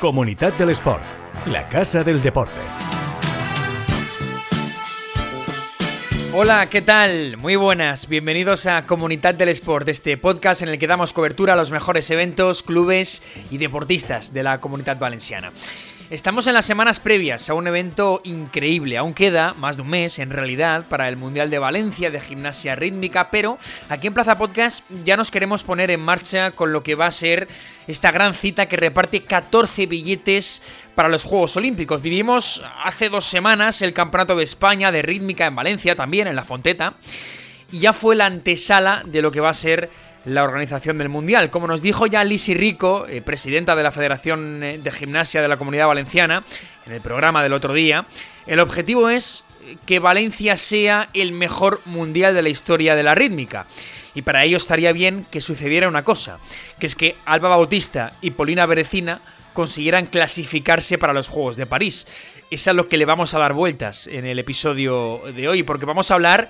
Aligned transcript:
Comunidad 0.00 0.54
del 0.54 0.70
Sport, 0.70 1.02
la 1.44 1.68
casa 1.68 2.02
del 2.02 2.22
deporte. 2.22 2.58
Hola, 6.32 6.70
¿qué 6.70 6.80
tal? 6.80 7.36
Muy 7.36 7.56
buenas, 7.56 8.08
bienvenidos 8.08 8.66
a 8.66 8.86
Comunidad 8.86 9.34
del 9.34 9.50
Sport, 9.50 9.90
este 9.90 10.16
podcast 10.16 10.62
en 10.62 10.70
el 10.70 10.78
que 10.78 10.86
damos 10.86 11.12
cobertura 11.12 11.52
a 11.52 11.56
los 11.56 11.70
mejores 11.70 12.10
eventos, 12.10 12.62
clubes 12.62 13.22
y 13.50 13.58
deportistas 13.58 14.32
de 14.32 14.42
la 14.42 14.58
comunidad 14.58 14.98
valenciana. 14.98 15.52
Estamos 16.10 16.48
en 16.48 16.54
las 16.54 16.66
semanas 16.66 16.98
previas 16.98 17.48
a 17.48 17.54
un 17.54 17.68
evento 17.68 18.20
increíble. 18.24 18.98
Aún 18.98 19.14
queda 19.14 19.54
más 19.54 19.76
de 19.76 19.82
un 19.82 19.90
mes, 19.90 20.18
en 20.18 20.30
realidad, 20.30 20.84
para 20.88 21.08
el 21.08 21.16
Mundial 21.16 21.50
de 21.50 21.60
Valencia 21.60 22.10
de 22.10 22.20
gimnasia 22.20 22.74
rítmica, 22.74 23.30
pero 23.30 23.58
aquí 23.88 24.08
en 24.08 24.14
Plaza 24.14 24.36
Podcast 24.36 24.84
ya 25.04 25.16
nos 25.16 25.30
queremos 25.30 25.62
poner 25.62 25.88
en 25.92 26.00
marcha 26.00 26.50
con 26.50 26.72
lo 26.72 26.82
que 26.82 26.96
va 26.96 27.06
a 27.06 27.12
ser 27.12 27.46
esta 27.86 28.10
gran 28.10 28.34
cita 28.34 28.66
que 28.66 28.76
reparte 28.76 29.22
14 29.22 29.86
billetes 29.86 30.62
para 30.96 31.08
los 31.08 31.22
Juegos 31.22 31.56
Olímpicos. 31.56 32.02
Vivimos 32.02 32.60
hace 32.82 33.08
dos 33.08 33.26
semanas 33.26 33.80
el 33.80 33.92
Campeonato 33.92 34.34
de 34.34 34.42
España 34.42 34.90
de 34.90 35.02
rítmica 35.02 35.46
en 35.46 35.54
Valencia, 35.54 35.94
también 35.94 36.26
en 36.26 36.34
la 36.34 36.42
Fonteta, 36.42 36.94
y 37.70 37.78
ya 37.78 37.92
fue 37.92 38.16
la 38.16 38.26
antesala 38.26 39.04
de 39.06 39.22
lo 39.22 39.30
que 39.30 39.38
va 39.38 39.50
a 39.50 39.54
ser 39.54 39.88
la 40.24 40.44
organización 40.44 40.98
del 40.98 41.08
Mundial. 41.08 41.50
Como 41.50 41.66
nos 41.66 41.82
dijo 41.82 42.06
ya 42.06 42.24
Lisi 42.24 42.54
Rico, 42.54 43.06
eh, 43.08 43.22
presidenta 43.22 43.74
de 43.74 43.82
la 43.82 43.92
Federación 43.92 44.62
eh, 44.62 44.78
de 44.78 44.92
Gimnasia 44.92 45.42
de 45.42 45.48
la 45.48 45.56
Comunidad 45.56 45.86
Valenciana, 45.86 46.42
en 46.86 46.92
el 46.92 47.00
programa 47.00 47.42
del 47.42 47.52
otro 47.52 47.72
día, 47.72 48.06
el 48.46 48.60
objetivo 48.60 49.08
es 49.08 49.44
que 49.86 49.98
Valencia 49.98 50.56
sea 50.56 51.08
el 51.14 51.32
mejor 51.32 51.80
Mundial 51.84 52.34
de 52.34 52.42
la 52.42 52.48
historia 52.48 52.96
de 52.96 53.02
la 53.02 53.14
rítmica. 53.14 53.66
Y 54.14 54.22
para 54.22 54.44
ello 54.44 54.56
estaría 54.56 54.92
bien 54.92 55.26
que 55.30 55.40
sucediera 55.40 55.88
una 55.88 56.04
cosa, 56.04 56.38
que 56.78 56.86
es 56.86 56.96
que 56.96 57.16
Alba 57.24 57.48
Bautista 57.50 58.12
y 58.20 58.32
Polina 58.32 58.66
Berecina 58.66 59.20
consiguieran 59.52 60.06
clasificarse 60.06 60.98
para 60.98 61.12
los 61.12 61.28
Juegos 61.28 61.56
de 61.56 61.66
París. 61.66 62.06
Es 62.50 62.66
a 62.66 62.72
lo 62.72 62.88
que 62.88 62.96
le 62.96 63.04
vamos 63.04 63.32
a 63.32 63.38
dar 63.38 63.52
vueltas 63.52 64.08
en 64.08 64.26
el 64.26 64.40
episodio 64.40 65.22
de 65.36 65.48
hoy, 65.48 65.62
porque 65.62 65.86
vamos 65.86 66.10
a 66.10 66.14
hablar 66.14 66.48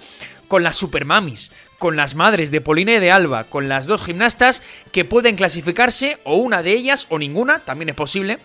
con 0.48 0.62
las 0.62 0.76
supermamis, 0.76 1.52
con 1.78 1.94
las 1.94 2.14
madres 2.14 2.50
de 2.50 2.62
Polina 2.62 2.94
y 2.94 3.00
de 3.00 3.10
Alba, 3.10 3.44
con 3.44 3.68
las 3.68 3.86
dos 3.86 4.02
gimnastas 4.02 4.62
que 4.92 5.04
pueden 5.04 5.36
clasificarse, 5.36 6.18
o 6.24 6.36
una 6.36 6.62
de 6.62 6.72
ellas, 6.72 7.06
o 7.10 7.18
ninguna, 7.18 7.58
también 7.60 7.90
es 7.90 7.94
posible, 7.94 8.38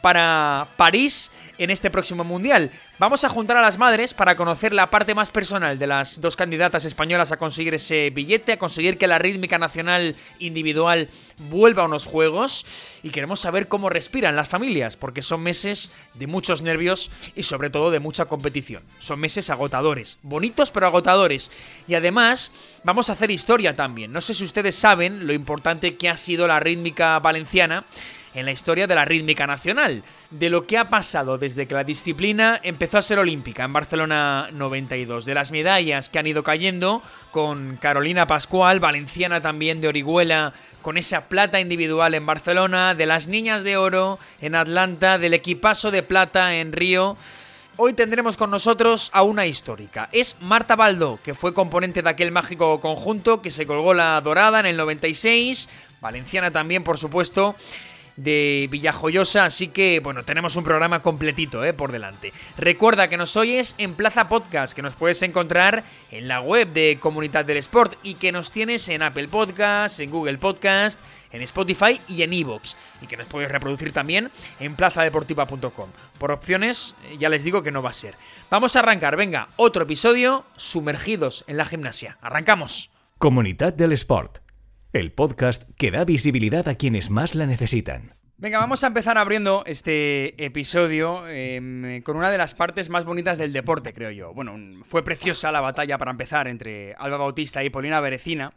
para 0.00 0.68
París 0.76 1.30
en 1.58 1.70
este 1.70 1.90
próximo 1.90 2.24
mundial. 2.24 2.70
Vamos 2.98 3.24
a 3.24 3.28
juntar 3.28 3.56
a 3.56 3.62
las 3.62 3.78
madres 3.78 4.14
para 4.14 4.36
conocer 4.36 4.72
la 4.72 4.90
parte 4.90 5.14
más 5.14 5.30
personal 5.30 5.78
de 5.78 5.86
las 5.86 6.20
dos 6.20 6.36
candidatas 6.36 6.84
españolas 6.84 7.32
a 7.32 7.36
conseguir 7.36 7.74
ese 7.74 8.10
billete, 8.10 8.52
a 8.52 8.58
conseguir 8.58 8.98
que 8.98 9.06
la 9.06 9.18
rítmica 9.18 9.58
nacional 9.58 10.16
individual 10.38 11.08
vuelva 11.50 11.82
a 11.82 11.86
unos 11.86 12.04
juegos 12.04 12.66
y 13.02 13.10
queremos 13.10 13.40
saber 13.40 13.68
cómo 13.68 13.90
respiran 13.90 14.36
las 14.36 14.48
familias, 14.48 14.96
porque 14.96 15.22
son 15.22 15.42
meses 15.42 15.90
de 16.14 16.26
muchos 16.26 16.62
nervios 16.62 17.10
y 17.34 17.42
sobre 17.42 17.70
todo 17.70 17.90
de 17.90 18.00
mucha 18.00 18.26
competición. 18.26 18.82
Son 18.98 19.20
meses 19.20 19.50
agotadores, 19.50 20.18
bonitos 20.22 20.70
pero 20.70 20.86
agotadores. 20.86 21.50
Y 21.86 21.94
además 21.94 22.52
vamos 22.84 23.10
a 23.10 23.14
hacer 23.14 23.30
historia 23.30 23.74
también. 23.74 24.12
No 24.12 24.20
sé 24.20 24.34
si 24.34 24.44
ustedes 24.44 24.74
saben 24.74 25.26
lo 25.26 25.32
importante 25.32 25.96
que 25.96 26.08
ha 26.08 26.16
sido 26.16 26.46
la 26.46 26.60
rítmica 26.60 27.18
valenciana 27.18 27.84
en 28.36 28.44
la 28.44 28.52
historia 28.52 28.86
de 28.86 28.94
la 28.94 29.04
rítmica 29.04 29.46
nacional, 29.46 30.02
de 30.30 30.50
lo 30.50 30.66
que 30.66 30.76
ha 30.78 30.90
pasado 30.90 31.38
desde 31.38 31.66
que 31.66 31.74
la 31.74 31.84
disciplina 31.84 32.60
empezó 32.62 32.98
a 32.98 33.02
ser 33.02 33.18
olímpica 33.18 33.64
en 33.64 33.72
Barcelona 33.72 34.50
92, 34.52 35.24
de 35.24 35.34
las 35.34 35.52
medallas 35.52 36.10
que 36.10 36.18
han 36.18 36.26
ido 36.26 36.42
cayendo 36.42 37.02
con 37.30 37.76
Carolina 37.78 38.26
Pascual, 38.26 38.78
valenciana 38.78 39.40
también 39.40 39.80
de 39.80 39.88
Orihuela, 39.88 40.52
con 40.82 40.98
esa 40.98 41.28
plata 41.28 41.60
individual 41.60 42.14
en 42.14 42.26
Barcelona, 42.26 42.94
de 42.94 43.06
las 43.06 43.26
niñas 43.26 43.64
de 43.64 43.76
oro 43.76 44.18
en 44.40 44.54
Atlanta, 44.54 45.18
del 45.18 45.34
equipazo 45.34 45.90
de 45.90 46.02
plata 46.02 46.56
en 46.56 46.72
Río. 46.72 47.16
Hoy 47.78 47.92
tendremos 47.92 48.36
con 48.36 48.50
nosotros 48.50 49.10
a 49.12 49.22
una 49.22 49.46
histórica. 49.46 50.08
Es 50.12 50.38
Marta 50.40 50.76
Baldo, 50.76 51.18
que 51.22 51.34
fue 51.34 51.52
componente 51.52 52.02
de 52.02 52.08
aquel 52.08 52.32
mágico 52.32 52.80
conjunto 52.80 53.42
que 53.42 53.50
se 53.50 53.66
colgó 53.66 53.94
la 53.94 54.20
dorada 54.20 54.60
en 54.60 54.66
el 54.66 54.76
96, 54.76 55.68
valenciana 56.00 56.50
también, 56.50 56.84
por 56.84 56.98
supuesto, 56.98 57.54
de 58.16 58.68
Villajoyosa, 58.70 59.44
así 59.44 59.68
que 59.68 60.00
bueno, 60.00 60.24
tenemos 60.24 60.56
un 60.56 60.64
programa 60.64 61.00
completito 61.00 61.64
eh, 61.64 61.72
por 61.72 61.92
delante. 61.92 62.32
Recuerda 62.56 63.08
que 63.08 63.16
nos 63.16 63.36
oyes 63.36 63.74
en 63.78 63.94
Plaza 63.94 64.28
Podcast, 64.28 64.74
que 64.74 64.82
nos 64.82 64.94
puedes 64.94 65.22
encontrar 65.22 65.84
en 66.10 66.28
la 66.28 66.40
web 66.40 66.72
de 66.72 66.98
Comunidad 67.00 67.44
del 67.44 67.58
Sport 67.58 67.94
y 68.02 68.14
que 68.14 68.32
nos 68.32 68.50
tienes 68.50 68.88
en 68.88 69.02
Apple 69.02 69.28
Podcast, 69.28 70.00
en 70.00 70.10
Google 70.10 70.38
Podcast, 70.38 71.00
en 71.30 71.42
Spotify 71.42 72.00
y 72.08 72.22
en 72.22 72.32
Evox. 72.32 72.76
Y 73.02 73.06
que 73.06 73.16
nos 73.16 73.26
puedes 73.26 73.50
reproducir 73.50 73.92
también 73.92 74.30
en 74.60 74.74
plazadeportiva.com. 74.74 75.90
Por 76.18 76.30
opciones, 76.30 76.94
eh, 77.10 77.16
ya 77.18 77.28
les 77.28 77.44
digo 77.44 77.62
que 77.62 77.72
no 77.72 77.82
va 77.82 77.90
a 77.90 77.94
ser. 77.94 78.14
Vamos 78.50 78.76
a 78.76 78.80
arrancar, 78.80 79.16
venga, 79.16 79.48
otro 79.56 79.82
episodio 79.84 80.44
sumergidos 80.56 81.44
en 81.46 81.56
la 81.56 81.66
gimnasia. 81.66 82.18
Arrancamos. 82.22 82.90
Comunidad 83.18 83.72
del 83.72 83.92
Sport 83.92 84.45
el 84.92 85.12
podcast 85.12 85.64
que 85.76 85.90
da 85.90 86.04
visibilidad 86.04 86.68
a 86.68 86.74
quienes 86.74 87.10
más 87.10 87.34
la 87.34 87.46
necesitan. 87.46 88.15
Venga, 88.38 88.58
vamos 88.58 88.84
a 88.84 88.88
empezar 88.88 89.16
abriendo 89.16 89.62
este 89.64 90.44
episodio 90.44 91.26
em, 91.26 92.02
con 92.02 92.18
una 92.18 92.30
de 92.30 92.36
las 92.36 92.52
partes 92.52 92.90
más 92.90 93.06
bonitas 93.06 93.38
del 93.38 93.54
deporte, 93.54 93.94
creo 93.94 94.10
yo. 94.10 94.34
Bueno, 94.34 94.84
fue 94.84 95.02
preciosa 95.02 95.50
la 95.50 95.62
batalla 95.62 95.96
para 95.96 96.10
empezar 96.10 96.46
entre 96.46 96.94
Alba 96.98 97.16
Bautista 97.16 97.64
y 97.64 97.70
Polina 97.70 97.98
Berecina 97.98 98.52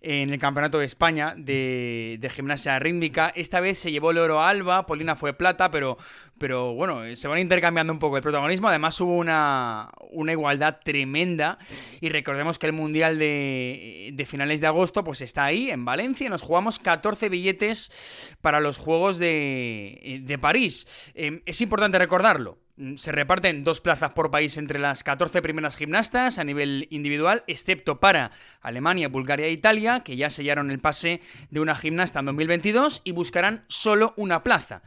en 0.00 0.30
el 0.30 0.40
Campeonato 0.40 0.80
de 0.80 0.86
España 0.86 1.34
de, 1.36 2.16
de 2.18 2.28
gimnasia 2.28 2.76
rítmica. 2.80 3.32
Esta 3.36 3.60
vez 3.60 3.78
se 3.78 3.92
llevó 3.92 4.10
el 4.10 4.18
oro 4.18 4.40
a 4.40 4.48
Alba, 4.48 4.84
Polina 4.86 5.14
fue 5.14 5.32
plata, 5.32 5.70
pero 5.70 5.96
pero 6.40 6.72
bueno, 6.72 7.02
se 7.16 7.28
van 7.28 7.38
intercambiando 7.38 7.92
un 7.92 7.98
poco 7.98 8.16
el 8.16 8.22
protagonismo. 8.22 8.68
Además 8.68 8.98
hubo 9.02 9.14
una, 9.14 9.90
una 10.10 10.32
igualdad 10.32 10.78
tremenda 10.82 11.58
y 12.00 12.08
recordemos 12.08 12.58
que 12.58 12.66
el 12.66 12.72
Mundial 12.72 13.18
de, 13.18 14.08
de, 14.14 14.24
finales 14.24 14.62
de 14.62 14.66
agosto 14.66 15.04
pues 15.04 15.20
está 15.20 15.44
ahí, 15.44 15.70
en 15.70 15.84
Valencia, 15.84 16.30
nos 16.30 16.40
jugamos 16.40 16.78
14 16.78 17.28
billetes 17.28 17.92
para 18.40 18.60
los 18.60 18.78
Juegos 18.78 19.18
de, 19.20 20.22
de 20.24 20.38
París. 20.38 21.12
Eh, 21.14 21.42
es 21.46 21.60
importante 21.60 21.98
recordarlo. 21.98 22.58
Se 22.96 23.12
reparten 23.12 23.62
dos 23.62 23.82
plazas 23.82 24.12
por 24.14 24.30
país 24.30 24.56
entre 24.56 24.78
las 24.78 25.04
14 25.04 25.42
primeras 25.42 25.76
gimnastas 25.76 26.38
a 26.38 26.44
nivel 26.44 26.88
individual, 26.90 27.44
excepto 27.46 28.00
para 28.00 28.32
Alemania, 28.62 29.08
Bulgaria 29.08 29.46
e 29.46 29.52
Italia, 29.52 30.00
que 30.00 30.16
ya 30.16 30.30
sellaron 30.30 30.70
el 30.70 30.80
pase 30.80 31.20
de 31.50 31.60
una 31.60 31.76
gimnasta 31.76 32.20
en 32.20 32.26
2022 32.26 33.02
y 33.04 33.12
buscarán 33.12 33.64
solo 33.68 34.14
una 34.16 34.42
plaza 34.42 34.82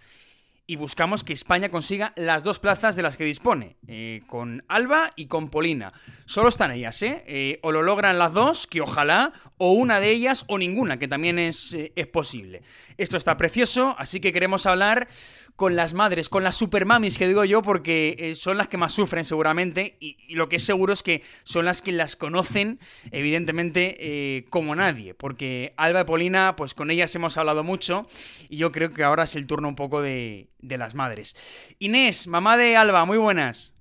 y 0.66 0.78
buscamos 0.78 1.24
que 1.24 1.34
España 1.34 1.70
consiga 1.70 2.14
las 2.16 2.44
dos 2.44 2.60
plazas 2.60 2.96
de 2.96 3.02
las 3.02 3.18
que 3.18 3.26
dispone, 3.26 3.76
eh, 3.88 4.22
con 4.28 4.64
Alba 4.70 5.12
y 5.16 5.28
con 5.28 5.50
Polina. 5.50 5.92
Solo 6.26 6.50
están 6.50 6.72
ellas, 6.72 7.02
¿eh? 7.04 7.24
¿eh? 7.28 7.60
O 7.64 7.72
lo 7.72 7.82
logran 7.82 8.18
las 8.18 8.34
dos, 8.34 8.66
que 8.68 8.80
ojalá, 8.80 9.34
o 9.58 9.72
una 9.72 10.00
de 10.00 10.12
ellas, 10.12 10.46
o 10.48 10.58
ninguna, 10.58 10.98
que 10.98 11.08
también 11.10 11.38
es, 11.38 11.74
eh, 11.74 11.92
es 11.96 12.08
posible. 12.08 12.62
Esto 12.98 13.18
está 13.18 13.36
precioso, 13.36 13.96
así 13.98 14.22
que 14.22 14.32
queremos 14.32 14.66
hablar 14.66 15.10
con 15.56 15.76
las 15.76 15.94
madres, 15.94 16.30
con 16.30 16.44
las 16.44 16.56
supermamis 16.56 17.18
que 17.18 17.28
digo 17.28 17.46
yo, 17.46 17.62
porque 17.62 18.16
eh, 18.18 18.36
son 18.36 18.58
las 18.58 18.68
que 18.68 18.78
más 18.78 18.94
sufren 18.94 19.24
seguramente 19.24 19.98
y, 20.00 20.18
y, 20.28 20.36
lo 20.36 20.50
que 20.50 20.56
es 20.56 20.64
seguro 20.64 20.94
es 20.94 21.04
que 21.04 21.22
son 21.44 21.66
las 21.66 21.82
que 21.82 21.92
las 21.92 22.16
conocen, 22.16 22.80
evidentemente, 23.12 23.98
eh, 24.00 24.46
como 24.50 24.76
nadie, 24.76 25.14
porque 25.14 25.74
Alba 25.78 26.02
y 26.02 26.06
Polina, 26.06 26.56
pues 26.56 26.74
con 26.74 26.90
ellas 26.92 27.14
hemos 27.16 27.38
hablado 27.38 27.64
mucho 27.64 28.08
y 28.50 28.58
yo 28.58 28.72
creo 28.72 28.92
que 28.92 29.04
ahora 29.04 29.24
es 29.24 29.36
el 29.36 29.48
turno 29.48 29.68
un 29.68 29.76
poco 29.76 30.02
de, 30.02 30.50
de 30.60 30.78
las 30.78 30.96
madres. 30.96 31.36
Inés, 31.80 32.28
mamá 32.28 32.58
de 32.58 32.76
Alba, 32.76 33.06
muy 33.06 33.18
buenas. 33.18 33.74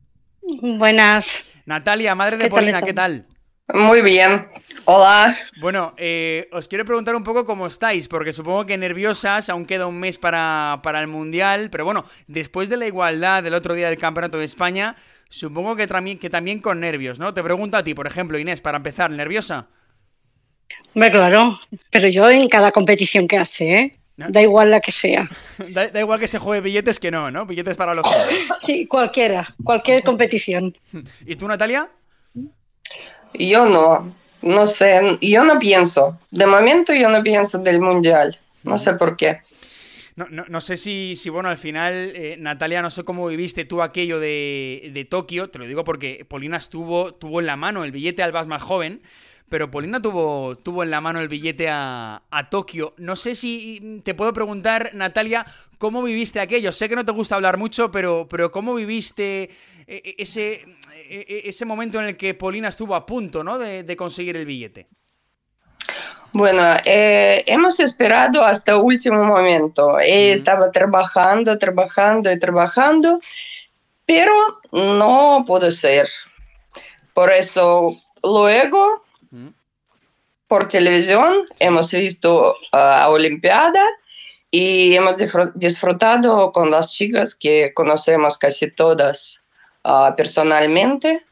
Buenas. 0.43 1.28
Natalia, 1.66 2.15
madre 2.15 2.37
de 2.37 2.49
Polina, 2.49 2.82
¿qué 2.82 2.93
tal? 2.93 3.27
Muy 3.69 4.03
bien. 4.03 4.49
Hola. 4.84 5.37
Bueno, 5.61 5.95
eh, 5.97 6.49
os 6.53 6.69
quiero 6.69 6.85
preguntar 6.85 7.14
un 7.14 7.25
poco 7.25 7.44
cómo 7.44 7.67
estáis, 7.67 8.09
porque 8.09 8.32
supongo 8.32 8.67
que 8.67 8.76
nerviosas, 8.76 9.49
aún 9.49 9.67
queda 9.67 9.87
un 9.87 9.99
mes 9.99 10.19
para, 10.19 10.81
para, 10.82 11.00
el 11.00 11.06
Mundial, 11.06 11.70
pero 11.70 11.85
bueno, 11.85 12.05
después 12.26 12.69
de 12.69 12.76
la 12.76 12.87
igualdad 12.87 13.43
del 13.43 13.55
otro 13.55 13.75
día 13.75 13.88
del 13.88 13.99
Campeonato 13.99 14.38
de 14.38 14.44
España, 14.44 14.97
supongo 15.29 15.76
que, 15.76 15.87
que 16.20 16.31
también 16.31 16.61
con 16.61 16.81
nervios, 16.81 17.19
¿no? 17.19 17.32
Te 17.32 17.43
pregunto 17.43 17.76
a 17.76 17.85
ti, 17.85 17.94
por 17.94 18.06
ejemplo, 18.06 18.38
Inés, 18.38 18.61
para 18.61 18.79
empezar, 18.79 19.11
¿nerviosa? 19.11 19.69
Hombre, 20.94 21.11
claro, 21.12 21.59
pero 21.91 22.09
yo 22.09 22.29
en 22.29 22.49
cada 22.49 22.73
competición 22.73 23.29
que 23.29 23.38
hace, 23.38 23.79
¿eh? 23.79 23.99
Da 24.17 24.43
igual 24.43 24.70
la 24.70 24.81
que 24.81 24.93
sea. 24.93 25.29
Da, 25.70 25.88
da, 25.88 26.00
igual 26.00 26.20
que 26.20 26.29
se 26.29 26.38
juegue 26.38 26.61
billetes 26.61 27.00
que 27.00 27.11
no, 27.11 27.31
¿no? 27.31 27.47
Billetes 27.47 27.76
para 27.76 27.94
los 27.94 28.06
Sí, 28.67 28.87
cualquiera, 28.87 29.55
cualquier 29.64 30.03
competición. 30.03 30.75
¿Y 31.25 31.37
tú, 31.37 31.49
Natalia? 31.49 31.88
Yo 33.34 33.67
no, 33.67 34.14
no 34.43 34.67
sé, 34.67 35.19
yo 35.20 35.44
no 35.44 35.58
pienso. 35.58 36.19
De 36.31 36.46
momento 36.46 36.93
yo 36.93 37.08
no 37.08 37.23
pienso 37.23 37.58
del 37.58 37.81
mundial. 37.81 38.38
No 38.62 38.79
sé 38.79 38.94
por 38.94 39.17
qué. 39.17 39.40
No, 40.14 40.26
no, 40.31 40.44
no 40.46 40.61
sé 40.61 40.76
si, 40.76 41.17
si, 41.17 41.31
bueno, 41.31 41.49
al 41.49 41.56
final, 41.56 42.12
eh, 42.14 42.37
Natalia, 42.38 42.82
no 42.82 42.90
sé 42.90 43.02
cómo 43.02 43.26
viviste 43.26 43.64
tú 43.64 43.81
aquello 43.81 44.20
de, 44.20 44.90
de, 44.93 45.05
Tokio, 45.06 45.49
te 45.49 45.58
lo 45.58 45.67
digo 45.67 45.84
porque 45.84 46.26
Polina 46.29 46.58
estuvo, 46.58 47.14
tuvo 47.14 47.40
en 47.40 47.46
la 47.46 47.56
mano 47.56 47.82
el 47.82 47.93
billete 47.93 48.23
al 48.23 48.46
más 48.46 48.62
joven, 48.62 49.00
pero 49.52 49.70
Polina 49.70 50.00
tuvo, 50.00 50.56
tuvo 50.56 50.82
en 50.82 50.90
la 50.90 51.02
mano 51.02 51.20
el 51.20 51.28
billete 51.28 51.69
a, 51.69 52.22
a, 52.31 52.49
Tokio. 52.49 52.94
No 52.96 53.16
sé 53.16 53.34
si 53.34 54.00
te 54.02 54.14
puedo 54.14 54.32
preguntar, 54.32 54.93
Natalia, 54.94 55.44
¿cómo 55.76 56.02
viviste 56.02 56.40
aquello? 56.40 56.72
Sé 56.72 56.88
que 56.88 56.96
no 56.96 57.04
te 57.04 57.12
gusta 57.12 57.34
hablar 57.34 57.58
mucho, 57.58 57.90
pero, 57.90 58.26
pero 58.31 58.50
¿cómo 58.50 58.75
viviste 58.75 59.43
e, 59.43 59.50
e, 59.87 60.14
ese, 60.16 60.64
e, 60.90 61.43
ese 61.44 61.66
momento 61.66 62.00
en 62.00 62.06
el 62.06 62.16
que 62.16 62.32
Polina 62.32 62.69
estuvo 62.69 62.94
a 62.94 63.04
punto 63.04 63.44
¿no? 63.44 63.58
de, 63.58 63.82
de 63.82 63.94
conseguir 63.94 64.38
el 64.38 64.46
billete? 64.46 64.87
Bueno, 66.32 66.62
eh, 66.87 67.44
hemos 67.46 67.78
esperado 67.78 68.43
hasta 68.43 68.78
último 68.78 69.22
momento. 69.22 70.00
Ella 70.00 70.32
estaba 70.32 70.70
trabajando, 70.70 71.58
trabajando 71.58 72.32
y 72.32 72.38
trabajando, 72.38 73.20
pero 74.06 74.32
no 74.72 75.44
pudo 75.46 75.70
ser. 75.70 76.08
Por 77.12 77.31
eso 77.31 77.99
luego, 78.22 79.04
por 80.49 80.69
televisión, 80.69 81.46
hemos 81.61 81.90
visto 81.93 82.56
a 82.73 83.08
Olimpiada 83.08 83.82
y 84.50 84.94
hemos 84.94 85.17
disfrutado 85.55 86.52
con 86.52 86.70
las 86.70 86.93
chicas 86.93 87.34
que 87.34 87.73
conocemos 87.73 88.37
casi 88.37 88.70
todas 88.70 89.43
uh, 89.84 90.14
personalmente. 90.14 91.25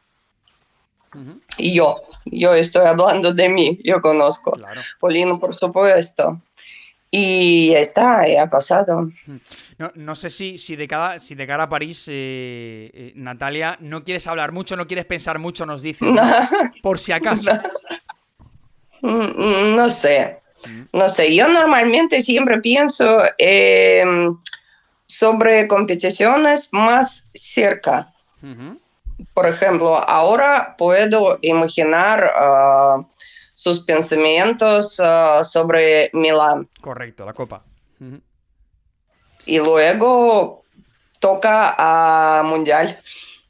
Y 1.57 1.75
yo. 1.75 2.01
Yo 2.25 2.53
estoy 2.53 2.85
hablando 2.85 3.33
de 3.33 3.49
mí, 3.49 3.79
yo 3.83 4.01
conozco. 4.01 4.51
Claro. 4.51 4.81
Polino, 4.99 5.39
por 5.39 5.55
supuesto. 5.55 6.39
Y 7.11 7.71
ya 7.71 7.79
está, 7.79 8.25
ya 8.25 8.43
ha 8.43 8.49
pasado. 8.49 9.09
No, 9.77 9.91
no 9.95 10.15
sé 10.15 10.29
si, 10.29 10.57
si, 10.57 10.77
de 10.77 10.87
cada, 10.87 11.19
si 11.19 11.35
de 11.35 11.45
cara 11.45 11.63
a 11.63 11.69
París, 11.69 12.05
eh, 12.07 12.89
eh, 12.93 13.11
Natalia, 13.15 13.77
no 13.81 14.03
quieres 14.03 14.25
hablar 14.27 14.53
mucho, 14.53 14.77
no 14.77 14.87
quieres 14.87 15.05
pensar 15.05 15.37
mucho, 15.37 15.65
nos 15.65 15.81
dices. 15.81 16.07
Por 16.81 16.99
si 16.99 17.11
acaso. 17.11 17.51
Mm, 19.01 19.75
no, 19.75 19.89
sé. 19.89 20.39
Mm. 20.65 20.83
No 20.93 21.09
sé. 21.09 21.35
Yo 21.35 21.49
normalmente 21.49 22.21
siempre 22.21 22.61
pienso 22.61 23.19
em, 23.37 24.37
sobre 25.05 25.67
competiciones 25.67 26.69
más 26.71 27.25
cerca 27.33 28.13
por 29.33 29.45
ejemplo, 29.45 29.97
ahora 29.97 30.75
puedo 30.77 31.37
imaginar 31.41 32.31
uh, 32.35 33.05
sus 33.61 33.81
pensamientos 33.81 34.99
uh, 34.99 35.43
sobre 35.43 36.09
Milán. 36.13 36.67
Correcto, 36.81 37.27
la 37.27 37.33
copa. 37.33 37.63
Y 39.45 39.59
luego 39.59 40.63
toca 41.19 41.75
a 41.77 42.41
Mundial. 42.41 42.99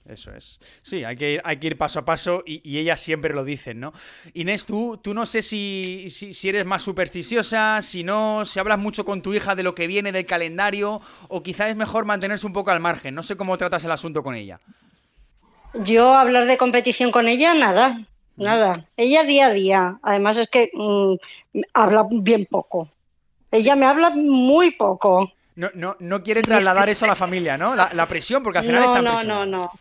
Eso 0.05 0.33
es. 0.33 0.59
Sí, 0.81 1.05
hay 1.05 1.15
que 1.15 1.31
ir, 1.31 1.41
hay 1.45 1.55
que 1.55 1.67
ir 1.67 1.77
paso 1.77 1.99
a 1.99 2.03
paso 2.03 2.43
y, 2.45 2.59
y 2.69 2.79
ellas 2.79 2.99
siempre 2.99 3.33
lo 3.33 3.45
dicen, 3.45 3.79
¿no? 3.79 3.93
Inés, 4.33 4.65
tú, 4.65 4.99
tú 5.01 5.13
no 5.13 5.25
sé 5.25 5.41
si, 5.41 6.07
si, 6.09 6.33
si, 6.33 6.49
eres 6.49 6.65
más 6.65 6.81
supersticiosa, 6.81 7.81
si 7.81 8.03
no, 8.03 8.43
si 8.43 8.59
hablas 8.59 8.79
mucho 8.79 9.05
con 9.05 9.21
tu 9.21 9.33
hija 9.33 9.55
de 9.55 9.63
lo 9.63 9.75
que 9.75 9.87
viene 9.87 10.11
del 10.11 10.25
calendario 10.25 10.99
o 11.29 11.41
quizás 11.41 11.69
es 11.69 11.77
mejor 11.77 12.03
mantenerse 12.03 12.45
un 12.45 12.51
poco 12.51 12.71
al 12.71 12.81
margen. 12.81 13.15
No 13.15 13.23
sé 13.23 13.37
cómo 13.37 13.57
tratas 13.57 13.85
el 13.85 13.91
asunto 13.91 14.23
con 14.23 14.35
ella. 14.35 14.59
Yo 15.73 16.13
hablar 16.15 16.47
de 16.47 16.57
competición 16.57 17.11
con 17.11 17.29
ella, 17.29 17.53
nada, 17.53 18.05
nada. 18.35 18.85
Ella 18.97 19.23
día 19.23 19.47
a 19.47 19.53
día. 19.53 19.99
Además 20.03 20.37
es 20.37 20.49
que 20.49 20.71
mmm, 20.73 21.15
habla 21.73 22.05
bien 22.09 22.45
poco. 22.45 22.89
Ella 23.51 23.73
sí. 23.73 23.79
me 23.79 23.85
habla 23.85 24.11
muy 24.11 24.71
poco. 24.71 25.31
No, 25.55 25.69
no, 25.73 25.95
no 25.99 26.23
quiere 26.23 26.41
trasladar 26.41 26.89
eso 26.89 27.05
a 27.05 27.09
la 27.09 27.15
familia, 27.15 27.57
¿no? 27.57 27.75
La, 27.75 27.91
la 27.93 28.07
presión, 28.07 28.41
porque 28.41 28.59
al 28.59 28.65
final 28.65 28.81
no, 28.81 28.85
está 28.87 29.01
No, 29.01 29.23
no, 29.23 29.45
no. 29.45 29.71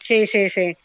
Sí, 0.00 0.26
sí, 0.26 0.48
sí. 0.48 0.76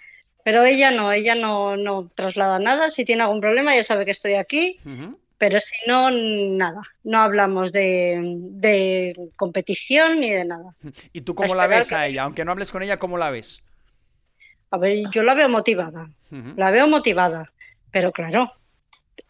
Pero 0.44 0.64
ella 0.66 0.92
no, 0.92 1.12
ella 1.12 1.36
no, 1.36 1.78
no 1.78 2.10
traslada 2.14 2.60
nada. 2.60 2.92
Si 2.92 3.06
tiene 3.06 3.24
algún 3.24 3.42
problema, 3.42 3.76
ya 3.76 3.84
sabe 3.84 4.06
que 4.06 4.12
estoy 4.12 4.36
aquí. 4.36 4.78
Uh 4.86 4.90
-huh. 4.90 5.18
Pero 5.38 5.60
si 5.60 5.76
no, 5.88 6.10
nada. 6.12 6.82
No 7.04 7.22
hablamos 7.22 7.72
de, 7.74 8.20
de, 8.24 9.16
competición 9.36 10.20
ni 10.20 10.30
de 10.30 10.46
nada. 10.46 10.76
¿Y 11.12 11.22
tú 11.22 11.36
cómo 11.36 11.56
la 11.56 11.68
ves 11.68 11.92
a 11.92 12.08
ella? 12.08 12.24
Aunque 12.24 12.46
no 12.46 12.52
hables 12.52 12.72
con 12.72 12.84
ella, 12.84 12.98
¿cómo 12.98 13.18
la 13.18 13.30
ves? 13.32 13.64
A 14.74 14.78
ver, 14.78 15.04
yo 15.12 15.22
la 15.22 15.36
veo 15.36 15.50
motivada, 15.50 16.10
uh 16.32 16.36
-huh. 16.36 16.56
la 16.58 16.72
veo 16.72 16.88
motivada, 16.88 17.52
pero 17.92 18.12
claro, 18.12 18.52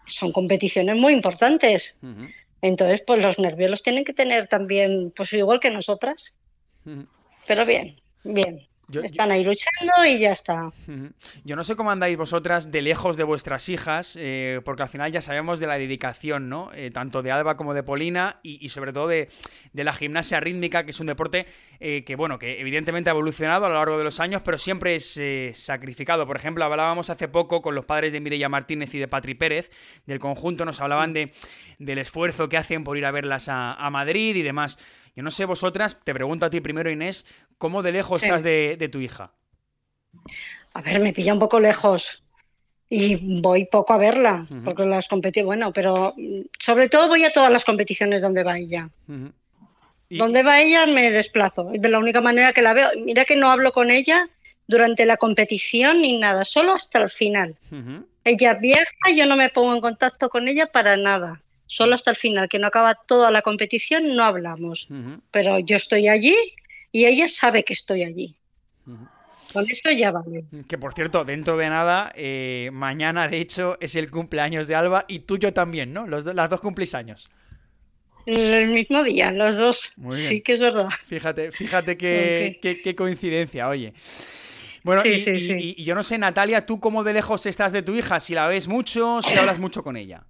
son 0.06 0.32
competiciones 0.32 0.96
muy 0.96 1.12
importantes. 1.12 2.00
Uh 2.02 2.08
-huh. 2.08 2.34
Entonces, 2.62 3.02
pues 3.06 3.22
los 3.22 3.38
nervios 3.38 3.70
los 3.70 3.84
tienen 3.84 4.06
que 4.06 4.14
tener 4.14 4.48
también, 4.48 5.12
pues 5.14 5.34
igual 5.34 5.60
que 5.60 5.70
nosotras. 5.70 6.40
Uh 6.86 6.92
-huh. 6.92 7.08
Pero 7.46 7.66
bien, 7.66 8.00
bien. 8.24 8.56
Yo, 8.94 9.02
Están 9.02 9.32
ahí 9.32 9.44
luchando 9.44 10.06
y 10.06 10.20
ya 10.20 10.32
está. 10.32 10.72
Yo 11.44 11.56
no 11.56 11.64
sé 11.64 11.76
cómo 11.76 11.90
andáis 11.90 12.16
vosotras 12.16 12.72
de 12.72 12.84
lejos 12.84 13.18
de 13.18 13.24
vuestras 13.24 13.68
hijas, 13.68 14.16
eh, 14.20 14.62
porque 14.64 14.84
al 14.84 14.90
final 14.90 15.12
ya 15.12 15.20
sabemos 15.20 15.60
de 15.60 15.66
la 15.66 15.80
dedicación, 15.80 16.48
¿no? 16.48 16.70
Eh, 16.76 16.92
tanto 16.92 17.24
de 17.24 17.32
Alba 17.32 17.58
como 17.58 17.74
de 17.74 17.82
Polina 17.82 18.40
y, 18.44 18.64
y 18.64 18.70
sobre 18.70 18.94
todo 18.94 19.08
de, 19.08 19.30
de, 19.74 19.84
la 19.84 19.94
gimnasia 19.94 20.40
rítmica, 20.40 20.84
que 20.84 20.92
es 20.92 21.00
un 21.00 21.08
deporte 21.08 21.48
eh, 21.80 22.04
que, 22.06 22.16
bueno, 22.16 22.38
que 22.38 22.62
evidentemente 22.62 23.10
ha 23.10 23.14
evolucionado 23.14 23.66
a 23.66 23.70
lo 23.70 23.76
largo 23.76 23.98
de 23.98 24.04
los 24.04 24.20
años, 24.20 24.44
pero 24.46 24.60
siempre 24.60 24.96
es 24.96 25.20
sacrificado. 25.54 26.28
Por 26.28 26.38
ejemplo, 26.38 26.64
hablábamos 26.64 27.10
hace 27.10 27.28
poco 27.28 27.64
con 27.64 27.74
los 27.74 27.86
padres 27.86 28.14
de 28.14 28.20
Mireia 28.20 28.48
Martínez 28.48 28.94
y 28.94 29.00
de 29.00 29.08
Patri 29.08 29.34
Pérez, 29.34 29.72
del 30.06 30.20
conjunto, 30.20 30.66
nos 30.66 30.82
hablaban 30.82 31.14
de, 31.14 31.32
del 31.80 31.98
esfuerzo 31.98 32.48
que 32.48 32.58
hacen 32.58 32.84
por 32.84 32.96
ir 32.96 33.08
a 33.08 33.12
verlas 33.12 33.50
a, 33.50 33.74
a 33.74 33.90
Madrid 33.90 34.36
y 34.36 34.44
demás. 34.44 34.78
Yo 35.16 35.24
no 35.24 35.32
sé 35.32 35.46
vosotras, 35.46 36.00
te 36.04 36.14
pregunto 36.14 36.46
a 36.46 36.50
ti 36.50 36.60
primero, 36.60 36.90
Inés, 36.90 37.26
¿cómo 37.58 37.84
de 37.84 37.92
lejos 37.92 38.22
sí. 38.22 38.28
estás 38.28 38.44
de, 38.44 38.78
de, 38.78 38.90
tu 38.90 39.00
hija? 39.00 39.32
A 40.74 40.82
ver, 40.82 41.00
me 41.00 41.14
pilla 41.14 41.34
un 41.34 41.40
poco 41.40 41.60
lejos 41.60 42.24
y 42.90 43.16
voy 43.42 43.66
poco 43.66 43.94
a 43.94 43.98
verla, 43.98 44.46
uh 44.50 44.54
-huh. 44.54 44.64
porque 44.64 44.86
las 44.86 45.08
competiciones, 45.08 45.46
bueno, 45.46 45.72
pero 45.72 46.16
sobre 46.60 46.90
todo 46.90 47.08
voy 47.08 47.26
a 47.26 47.32
todas 47.32 47.52
las 47.52 47.64
competiciones 47.64 48.22
donde 48.22 48.44
va 48.44 48.58
ella. 48.58 48.90
Uh 49.08 49.14
-huh. 49.14 49.32
¿Y... 50.10 50.18
Donde 50.18 50.44
va 50.44 50.62
ella 50.62 50.86
me 50.88 51.12
desplazo, 51.12 51.72
de 51.74 51.90
la 51.90 52.00
única 52.00 52.22
manera 52.22 52.54
que 52.54 52.62
la 52.62 52.74
veo. 52.74 52.90
Mira 52.98 53.26
que 53.26 53.36
no 53.36 53.52
hablo 53.52 53.72
con 53.72 53.92
ella 53.92 54.30
durante 54.68 55.06
la 55.06 55.18
competición 55.18 56.02
ni 56.02 56.18
nada, 56.18 56.44
solo 56.44 56.74
hasta 56.74 57.00
el 57.00 57.10
final. 57.10 57.56
Uh 57.72 57.76
-huh. 57.76 58.06
Ella 58.26 58.56
viaja, 58.56 59.12
yo 59.16 59.26
no 59.28 59.36
me 59.36 59.50
pongo 59.50 59.74
en 59.76 59.82
contacto 59.82 60.30
con 60.30 60.48
ella 60.48 60.68
para 60.72 60.98
nada 60.98 61.42
solo 61.74 61.96
hasta 61.96 62.12
el 62.12 62.18
final, 62.18 62.48
que 62.50 62.60
no 62.60 62.68
acaba 62.68 62.94
toda 62.94 63.32
la 63.32 63.42
competición, 63.42 64.16
no 64.16 64.24
hablamos. 64.24 64.90
Uh 64.92 64.94
-huh. 64.94 65.20
Pero 65.32 65.58
yo 65.60 65.76
estoy 65.76 66.08
allí 66.08 66.36
y 66.92 67.06
ella 67.06 67.28
sabe 67.28 67.64
que 67.64 67.74
estoy 67.74 68.04
allí. 68.04 68.36
Uh 68.86 68.92
-huh. 68.92 69.10
Con 69.54 69.70
eso 69.70 69.90
ya 69.92 70.12
vale. 70.12 70.46
Que 70.68 70.78
por 70.78 70.94
cierto, 70.94 71.26
dentro 71.26 71.58
de 71.58 71.70
nada, 71.70 72.12
eh, 72.16 72.70
mañana 72.72 73.28
de 73.28 73.38
hecho 73.38 73.78
es 73.80 73.96
el 73.96 74.10
cumpleaños 74.10 74.68
de 74.68 74.76
Alba 74.76 75.06
y 75.08 75.20
tuyo 75.20 75.52
también, 75.52 75.94
¿no? 75.94 76.06
Los, 76.08 76.26
las 76.26 76.50
dos 76.50 76.60
cumplís 76.60 76.94
años. 76.94 77.30
El 78.26 78.68
mismo 78.68 79.04
día, 79.04 79.32
los 79.32 79.56
dos. 79.58 79.78
Sí, 80.30 80.42
que 80.42 80.54
es 80.54 80.60
verdad. 80.60 80.90
Fíjate, 81.06 81.52
fíjate 81.52 81.98
qué, 81.98 82.58
okay. 82.58 82.76
qué, 82.76 82.82
qué 82.82 82.96
coincidencia, 82.96 83.68
oye. 83.68 83.94
Bueno, 84.84 85.02
sí, 85.02 85.10
y, 85.10 85.20
sí, 85.20 85.32
y, 85.32 85.48
sí. 85.48 85.76
y, 85.78 85.84
yo 85.84 85.94
no 85.96 86.04
sé, 86.04 86.18
Natalia, 86.18 86.66
¿tú 86.66 86.80
cómo 86.80 87.04
de 87.04 87.14
lejos 87.14 87.46
estás 87.46 87.72
de 87.72 87.82
tu 87.82 87.94
hija? 87.96 88.20
Si 88.20 88.34
la 88.34 88.48
ves 88.48 88.68
mucho, 88.68 89.22
si 89.22 89.38
hablas 89.38 89.60
mucho 89.60 89.84
con 89.84 89.98
ella. 89.98 90.24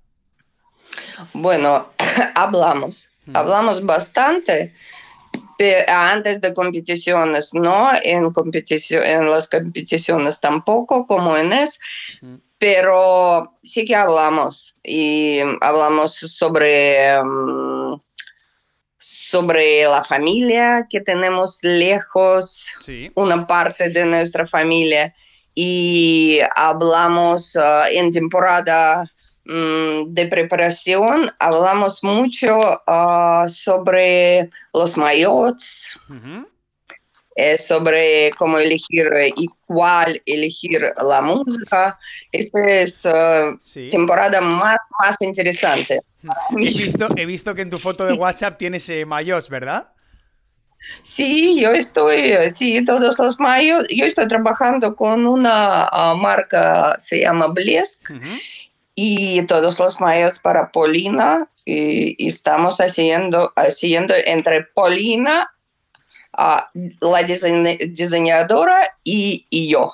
Bueno, 1.33 1.89
hablamos, 2.35 3.11
hablamos 3.33 3.85
bastante 3.85 4.73
antes 5.87 6.41
de 6.41 6.53
competiciones, 6.53 7.53
no 7.53 7.89
en, 8.03 8.31
competición, 8.31 9.03
en 9.03 9.29
las 9.29 9.47
competiciones 9.47 10.39
tampoco, 10.39 11.05
como 11.07 11.37
en 11.37 11.53
es, 11.53 11.79
pero 12.57 13.55
sí 13.63 13.85
que 13.85 13.95
hablamos 13.95 14.77
y 14.83 15.39
hablamos 15.61 16.15
sobre, 16.15 17.19
um, 17.19 17.99
sobre 18.97 19.83
la 19.83 20.03
familia 20.03 20.87
que 20.89 21.01
tenemos 21.01 21.59
lejos, 21.63 22.67
sí. 22.81 23.11
una 23.15 23.45
parte 23.45 23.89
de 23.89 24.05
nuestra 24.05 24.47
familia, 24.47 25.13
y 25.55 26.39
hablamos 26.55 27.55
uh, 27.55 27.85
en 27.91 28.11
temporada 28.11 29.03
Mm, 29.03 29.12
de 29.45 30.27
preparación 30.27 31.27
hablamos 31.39 32.03
mucho 32.03 32.57
uh, 32.87 33.47
sobre 33.49 34.49
los 34.73 34.95
mayots, 34.95 35.99
uh 36.09 36.13
-huh. 36.13 36.47
eh, 37.35 37.57
sobre 37.57 38.31
cómo 38.37 38.57
elegir 38.57 39.09
y 39.35 39.47
cuál 39.65 40.21
elegir 40.25 40.93
la 40.95 41.21
música. 41.21 41.99
Esta 42.31 42.69
es 42.69 43.05
uh, 43.05 43.59
sí. 43.61 43.89
temporada 43.89 44.39
más, 44.39 44.77
más 44.99 45.21
interesante. 45.21 45.99
He 46.57 46.77
visto, 46.77 47.09
he 47.17 47.25
visto 47.25 47.53
que 47.53 47.63
en 47.63 47.69
tu 47.69 47.79
foto 47.79 48.05
de 48.05 48.13
WhatsApp 48.13 48.57
tienes 48.57 48.87
eh, 48.87 49.05
mayots, 49.05 49.49
¿verdad? 49.49 49.89
Sí, 51.01 51.59
yo 51.59 51.71
estoy, 51.71 52.33
sí, 52.49 52.83
todos 52.85 53.17
los 53.19 53.39
mayos, 53.39 53.85
yo 53.89 54.05
estoy 54.05 54.27
trabajando 54.27 54.95
con 54.95 55.25
una 55.25 55.89
uh, 55.91 56.17
marca, 56.17 56.95
se 56.99 57.21
llama 57.21 57.47
Blesk, 57.47 58.09
-huh 58.09 58.39
y 58.95 59.41
todos 59.43 59.79
los 59.79 59.99
mayos 59.99 60.39
para 60.39 60.71
Polina 60.71 61.49
y, 61.65 62.23
y, 62.23 62.27
estamos 62.27 62.79
haciendo, 62.79 63.51
haciendo 63.55 64.13
entre 64.25 64.63
Polina 64.63 65.53
la 66.37 67.23
diseñadora 67.23 68.97
y, 69.03 69.45
yo. 69.69 69.93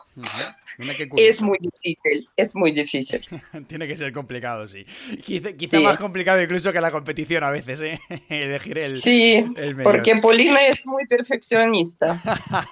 Es 1.17 1.41
muy 1.41 1.57
difícil, 1.59 2.29
es 2.37 2.55
muy 2.55 2.71
difícil. 2.71 3.25
Tiene 3.67 3.87
que 3.87 3.97
ser 3.97 4.13
complicado, 4.13 4.65
sí. 4.65 4.85
Quizá, 5.25 5.79
más 5.81 5.97
complicado 5.97 6.41
incluso 6.41 6.71
que 6.71 6.79
la 6.79 6.91
competición 6.91 7.43
a 7.43 7.51
veces, 7.51 7.81
¿eh? 7.81 7.99
Elegir 8.29 8.77
el. 8.77 9.01
Sí, 9.01 9.45
porque 9.83 10.15
Polina 10.21 10.61
es 10.67 10.85
muy 10.85 11.05
perfeccionista. 11.07 12.21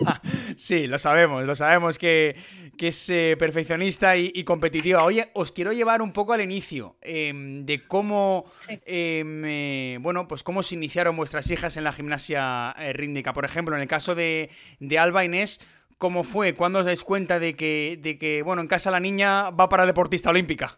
sí, 0.56 0.88
lo 0.88 0.98
sabemos, 1.00 1.46
lo 1.46 1.56
sabemos 1.56 1.98
que, 1.98 2.38
es 2.80 3.10
eh, 3.10 3.36
perfeccionista 3.40 4.16
y, 4.18 4.44
competitiva. 4.44 5.04
Oye, 5.04 5.30
os 5.34 5.52
quiero 5.52 5.72
llevar 5.72 6.02
un 6.02 6.14
poco 6.14 6.34
al 6.34 6.42
inicio 6.42 6.96
em, 7.02 7.66
de 7.66 7.88
cómo, 7.88 8.46
em, 8.86 9.44
eh, 9.46 9.98
bueno, 10.02 10.28
pues 10.28 10.44
cómo 10.44 10.62
se 10.62 10.76
iniciaron 10.76 11.16
vuestras 11.16 11.50
hijas 11.50 11.78
en 11.78 11.84
la 11.84 11.94
gimnasia 11.94 12.74
rítmica. 12.94 13.34
Por 13.34 13.46
ejemplo, 13.46 13.76
en 13.76 13.82
el 13.82 13.88
caso 13.88 14.14
de, 14.14 14.50
de 14.80 15.00
Alba 15.00 15.26
Inés 15.26 15.60
cómo 15.98 16.24
fue, 16.24 16.54
cuándo 16.54 16.80
os 16.80 16.86
dais 16.86 17.04
cuenta 17.04 17.40
de 17.40 17.56
que, 17.56 17.98
de 18.02 18.18
que, 18.18 18.44
bueno, 18.44 18.62
en 18.62 18.68
casa 18.68 18.92
la 18.92 19.00
niña 19.00 19.50
va 19.50 19.70
para 19.70 19.86
deportista 19.86 20.30
olímpica. 20.30 20.78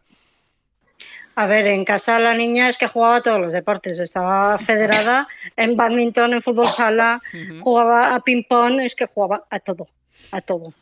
A 1.35 1.45
ver, 1.45 1.67
en 1.67 1.85
casa 1.85 2.19
la 2.19 2.33
niña 2.33 2.67
es 2.67 2.77
que 2.77 2.87
jugaba 2.87 3.21
todos 3.21 3.39
los 3.39 3.53
deportes. 3.53 3.99
Estaba 3.99 4.57
federada 4.57 5.27
en 5.55 5.77
badminton, 5.77 6.33
en 6.33 6.41
fútbol 6.41 6.67
sala, 6.67 7.21
jugaba 7.61 8.15
a 8.15 8.19
ping-pong, 8.21 8.81
es 8.81 8.95
que 8.95 9.05
jugaba 9.05 9.45
a 9.49 9.59
todo, 9.59 9.87
a 10.31 10.41
todo. 10.41 10.73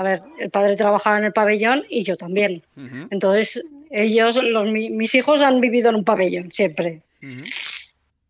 A 0.00 0.02
ver, 0.02 0.22
el 0.38 0.48
padre 0.48 0.76
trabajaba 0.76 1.18
en 1.18 1.24
el 1.24 1.32
pabellón 1.34 1.84
y 1.90 2.04
yo 2.04 2.16
también. 2.16 2.62
Entonces, 3.10 3.62
ellos, 3.90 4.34
los, 4.36 4.72
mis 4.72 5.14
hijos 5.14 5.42
han 5.42 5.60
vivido 5.60 5.90
en 5.90 5.96
un 5.96 6.04
pabellón 6.06 6.50
siempre. 6.50 7.02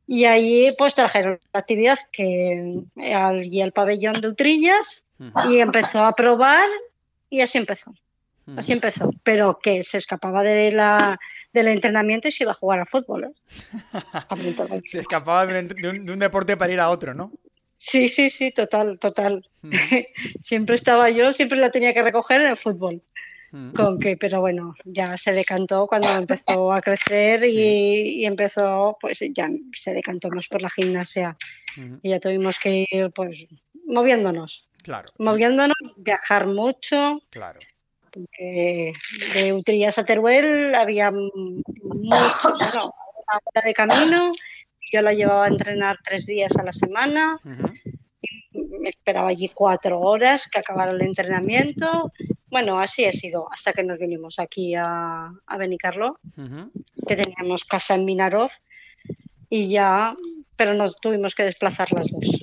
Y 0.09 0.25
allí 0.25 0.75
pues 0.77 0.97
trajeron 0.97 1.39
la 1.53 1.61
actividad 1.61 2.01
que 2.11 2.75
y 2.97 3.61
el 3.61 3.71
pabellón 3.71 4.15
de 4.15 4.27
Utrillas 4.27 5.05
y 5.49 5.59
empezó 5.59 6.03
a 6.03 6.17
probar 6.17 6.69
y 7.29 7.41
así 7.43 7.59
empezó. 7.59 7.95
Así 8.57 8.73
empezó, 8.73 9.13
pero 9.23 9.61
que 9.63 9.85
se 9.85 9.99
escapaba 9.99 10.43
de 10.43 10.73
la, 10.73 11.21
del 11.53 11.69
entrenamiento 11.69 12.27
y 12.27 12.33
se 12.33 12.43
iba 12.43 12.51
a 12.51 12.57
jugar 12.57 12.81
al 12.81 12.87
fútbol. 12.89 13.27
¿eh? 13.27 13.33
se 14.87 14.99
escapaba 14.99 15.47
de 15.47 15.89
un, 15.89 16.19
deporte 16.19 16.57
para 16.57 16.73
ir 16.73 16.81
a 16.81 16.91
otro, 16.91 17.15
¿no? 17.15 17.31
Sí, 17.81 18.11
sí, 18.11 18.29
sí, 18.29 18.53
total, 18.53 18.99
total. 18.99 19.49
siempre 20.39 20.77
estaba 20.77 21.09
yo, 21.09 21.33
siempre 21.33 21.59
la 21.59 21.71
tenía 21.71 21.95
que 21.95 22.03
recoger 22.03 22.43
en 22.43 22.49
el 22.49 22.57
fútbol. 22.59 23.03
Con 23.75 23.99
que, 23.99 24.17
pero 24.17 24.41
bueno, 24.41 24.75
ya 24.85 25.17
se 25.17 25.33
decantó 25.33 25.89
cuando 25.89 26.07
empezó 26.19 26.73
a 26.73 26.83
crecer 26.83 27.43
y, 27.45 28.25
empezó, 28.25 28.97
pues 29.01 29.19
ya 29.33 29.49
se 29.73 29.95
decantó 29.95 30.29
más 30.29 30.47
por 30.47 30.63
la 30.63 30.71
gimnasia. 30.71 31.37
Y 32.03 32.11
ya 32.11 32.21
tuvimos 32.21 32.59
que 32.59 32.85
ir, 32.89 33.11
pues, 33.13 33.47
moviéndonos. 33.87 34.69
Claro. 34.85 35.11
Moviéndonos, 35.19 35.77
viajar 35.97 36.47
mucho. 36.47 37.23
Claro. 37.31 37.61
Porque 38.13 38.93
de 39.35 39.53
Utrillas 39.55 39.97
a 39.99 40.05
Teruel 40.05 40.75
había 40.75 41.11
mucho, 41.11 41.33
bueno, 42.59 42.95
una 42.95 43.41
hora 43.43 43.63
de 43.65 43.75
camino. 43.75 44.31
Yo 44.93 45.03
la 45.03 45.13
llevaba 45.13 45.45
a 45.45 45.49
entrenar 45.49 45.99
tres 46.03 46.27
días 46.27 46.53
a 46.57 46.63
la 46.63 46.73
semana. 46.73 47.39
Me 48.53 48.89
esperaba 48.89 49.29
allí 49.29 49.49
cuatro 49.49 50.01
horas 50.01 50.49
que 50.51 50.59
acabara 50.59 50.93
el 50.93 51.03
entrenamiento. 51.03 52.13
Bueno, 52.49 52.81
así 52.81 53.05
ha 53.05 53.13
sido 53.13 53.51
hasta 53.53 53.73
que 53.73 53.85
nos 53.85 53.99
vinimos 53.99 54.39
aquí 54.39 54.75
a, 54.75 55.31
a 55.47 55.57
Benicarlo, 55.57 56.19
que 57.07 57.17
teníamos 57.17 57.65
casa 57.65 57.95
en 57.95 58.05
Minaroz 58.05 58.63
y 59.49 59.69
ya, 59.69 60.17
pero 60.57 60.75
nos 60.75 60.97
tuvimos 60.97 61.35
que 61.35 61.45
desplazar 61.45 61.93
las 61.93 62.09
dos 62.09 62.41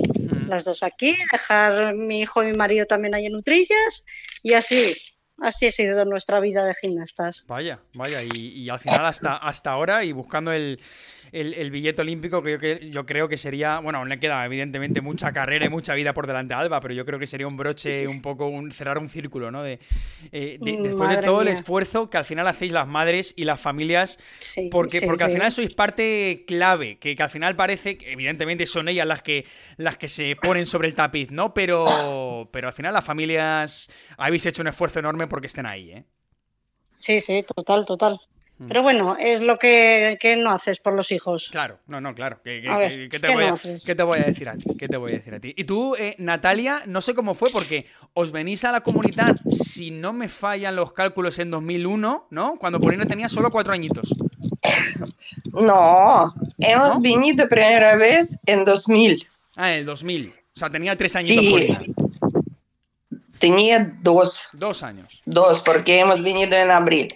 las 0.47 0.63
dos 0.63 0.83
aquí, 0.83 1.15
dejar 1.31 1.93
mi 1.95 2.21
hijo 2.21 2.43
y 2.43 2.47
mi 2.47 2.57
marido 2.57 2.85
también 2.85 3.13
ahí 3.13 3.25
en 3.25 3.35
Utrillas 3.35 4.05
y 4.43 4.53
así, 4.53 4.93
así 5.41 5.67
ha 5.67 5.72
sido 5.72 6.03
nuestra 6.06 6.39
vida 6.39 6.65
de 6.65 6.75
gimnastas. 6.75 7.44
Vaya, 7.48 7.79
vaya, 7.96 8.22
y, 8.24 8.70
al 8.70 8.79
final 8.79 9.06
hasta, 9.06 9.38
hasta 9.38 9.72
ahora 9.72 10.03
y 10.03 10.12
buscando 10.12 10.51
el, 10.51 10.79
el, 11.32 11.72
billete 11.72 12.01
olímpico, 12.01 12.41
que 12.41 12.51
yo, 12.51 12.60
que 12.60 12.89
yo 12.89 13.06
creo 13.06 13.27
que 13.27 13.38
sería, 13.38 13.79
bueno, 13.79 14.00
aún 14.00 14.10
le 14.10 14.20
queda 14.20 14.44
evidentemente 14.46 15.01
mucha 15.01 15.32
carrera 15.32 15.65
y 15.65 15.70
mucha 15.70 15.94
vida 15.94 16.13
por 16.13 16.27
delante 16.27 16.53
a 16.53 16.60
Alba, 16.60 16.79
pero 16.79 16.94
yo 16.94 17.06
creo 17.06 17.20
que 17.20 17.27
sería 17.27 17.48
un 17.48 17.58
broche, 17.58 18.08
un 18.08 18.22
poco, 18.22 18.48
un, 18.48 18.72
cerrar 18.72 18.98
un 18.98 19.10
círculo, 19.10 19.51
¿no? 19.51 19.63
De, 19.63 19.79
eh, 20.32 20.58
mm, 20.60 20.84
después 20.84 21.10
de 21.15 21.24
todo 21.24 21.41
el 21.41 21.48
esfuerzo 21.48 22.10
que 22.10 22.17
al 22.17 22.25
final 22.25 22.48
hacéis 22.48 22.72
las 22.72 22.88
madres 22.88 23.34
y 23.36 23.46
las 23.46 23.60
familias, 23.60 24.20
porque, 24.72 25.01
porque 25.01 25.24
al 25.24 25.32
final 25.32 25.51
sois 25.51 25.74
parte 25.74 26.44
clave, 26.48 26.98
que, 26.98 27.15
al 27.20 27.29
final 27.29 27.56
parece, 27.56 27.98
que 27.98 28.12
evidentemente 28.12 28.65
son 28.65 28.88
ellas 28.88 29.08
las 29.08 29.22
que, 29.22 29.46
las 29.77 29.98
que 29.98 30.08
se 30.08 30.36
ponen 30.41 30.65
sobre 30.65 30.88
el 30.88 30.96
tapiz, 30.96 31.32
¿no? 31.32 31.53
Pero, 31.53 32.50
pero 32.51 32.67
al 32.67 32.74
final 32.74 32.94
las 32.94 33.06
familias 33.06 33.89
habéis 34.17 34.46
hecho 34.46 34.62
un 34.62 34.67
esfuerzo 34.67 35.00
enorme 35.00 35.26
porque 35.27 35.48
estén 35.48 35.65
ahí, 35.65 35.91
¿eh? 35.91 36.03
Sí, 37.00 37.22
sí, 37.22 37.46
total, 37.55 37.86
total. 37.86 38.19
Mm. 38.60 38.67
Pero 38.69 38.81
bueno, 38.81 39.17
es 39.19 39.41
lo 39.41 39.60
que, 39.60 40.17
no 40.39 40.51
haces 40.51 40.79
por 40.79 40.93
los 40.93 41.12
hijos. 41.12 41.50
Claro, 41.51 41.79
no, 41.88 42.01
no, 42.01 42.15
claro. 42.15 42.39
¿Qué, 42.43 42.62
te, 43.22 43.34
voy 43.34 43.43
a, 44.17 44.24
decir 44.24 44.50
a 44.50 44.55
ti? 44.55 44.65
¿Qué 44.77 44.88
te 44.88 44.98
voy 44.98 45.12
a 45.12 45.13
decir 45.13 45.36
a 45.36 45.39
ti? 45.39 45.53
Y 45.55 45.63
tú, 45.63 45.96
eh, 45.96 46.15
Natalia, 46.17 46.81
no 46.88 47.01
sé 47.01 47.13
cómo 47.13 47.36
fue, 47.36 47.50
porque 47.51 47.86
os 48.13 48.31
venís 48.31 48.65
a 48.65 48.72
la 48.72 48.81
comunidad, 48.81 49.36
si 49.48 49.91
no 49.91 50.12
me 50.12 50.27
fallan 50.27 50.75
los 50.75 50.93
cálculos, 50.93 51.38
en 51.39 51.51
2001, 51.51 52.27
¿no? 52.31 52.55
Cuando 52.57 52.79
Polina 52.79 53.05
tenía 53.05 53.29
solo 53.29 53.51
cuatro 53.51 53.74
añitos. 53.74 54.10
No, 55.53 56.34
hemos 56.57 57.01
venido 57.01 57.48
primera 57.48 57.96
vez 57.96 58.39
en 58.46 58.65
2000. 58.65 59.27
Ah, 59.55 59.72
en 59.72 59.79
el 59.79 59.86
2000. 59.86 60.34
O 60.55 60.60
sea, 60.60 60.69
tenía 60.69 60.96
tres 60.96 61.15
añitos 61.15 61.46
Polina. 61.46 61.79
Tenía 63.39 63.94
dos. 64.01 64.50
Dos 64.53 64.84
años. 64.84 65.22
Dos, 65.25 65.62
porque 65.65 66.00
hemos 66.00 66.22
venido 66.24 66.56
en 66.56 66.72
abril. 66.72 67.13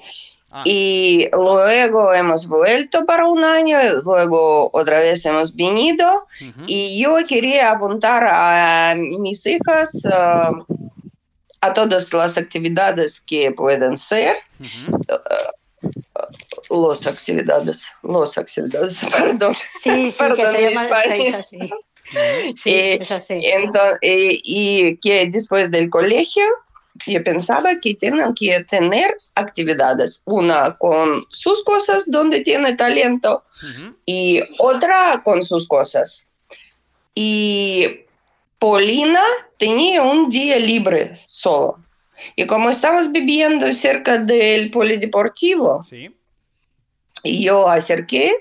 Ah. 0.52 0.64
Y 0.66 1.30
luego 1.32 2.14
hemos 2.14 2.46
vuelto 2.46 3.06
para 3.06 3.26
un 3.26 3.44
año, 3.44 3.78
luego 4.04 4.70
otra 4.74 5.00
vez 5.00 5.26
hemos 5.26 5.56
venido 5.56 6.28
y 6.68 7.02
yo 7.02 7.16
quería 7.26 7.72
apuntar 7.72 8.28
a 8.28 8.96
mis 8.96 9.46
hijas 9.46 9.92
uh, 10.04 10.66
a 11.62 11.74
todas 11.74 12.12
las 12.12 12.38
actividades 12.38 13.22
que 13.22 13.52
pueden 13.52 13.98
ser. 13.98 14.36
Uh, 14.60 15.88
los 16.70 17.06
actividades, 17.08 17.90
los 18.04 18.38
actividades, 18.38 19.06
perdón. 19.12 19.56
Sí, 19.80 20.12
sí, 20.12 20.18
perdón, 20.18 20.38
que 20.38 20.48
se 20.48 20.72
llama 20.72 20.88
así. 21.38 21.72
Sí, 22.62 22.74
es 22.74 23.12
así. 23.12 23.40
Entonces, 23.42 24.00
y 24.02 24.98
que 24.98 25.30
después 25.30 25.72
del 25.72 25.90
colegio 25.90 26.44
yo 27.08 27.24
pensaba 27.24 27.80
que 27.80 27.96
tienen 27.96 28.34
que 28.34 28.64
tener 28.66 29.16
actividades, 29.36 30.24
una 30.26 30.78
con 30.78 31.26
sus 31.30 31.64
cosas 31.64 32.10
donde 32.10 32.44
tiene 32.44 32.76
talento 32.76 33.44
y 34.06 34.42
otra 34.60 35.22
con 35.24 35.44
sus 35.44 35.68
cosas. 35.68 36.26
Y 37.16 38.02
Paulina 38.60 39.24
tenía 39.58 40.02
un 40.02 40.30
día 40.30 40.60
libre 40.60 41.16
solo. 41.16 41.80
Y 42.36 42.46
como 42.46 42.70
estamos 42.70 43.12
viviendo 43.12 43.72
cerca 43.72 44.18
del 44.20 44.70
polideportivo, 44.70 45.84
yo 47.24 47.68
acerqué 47.68 48.32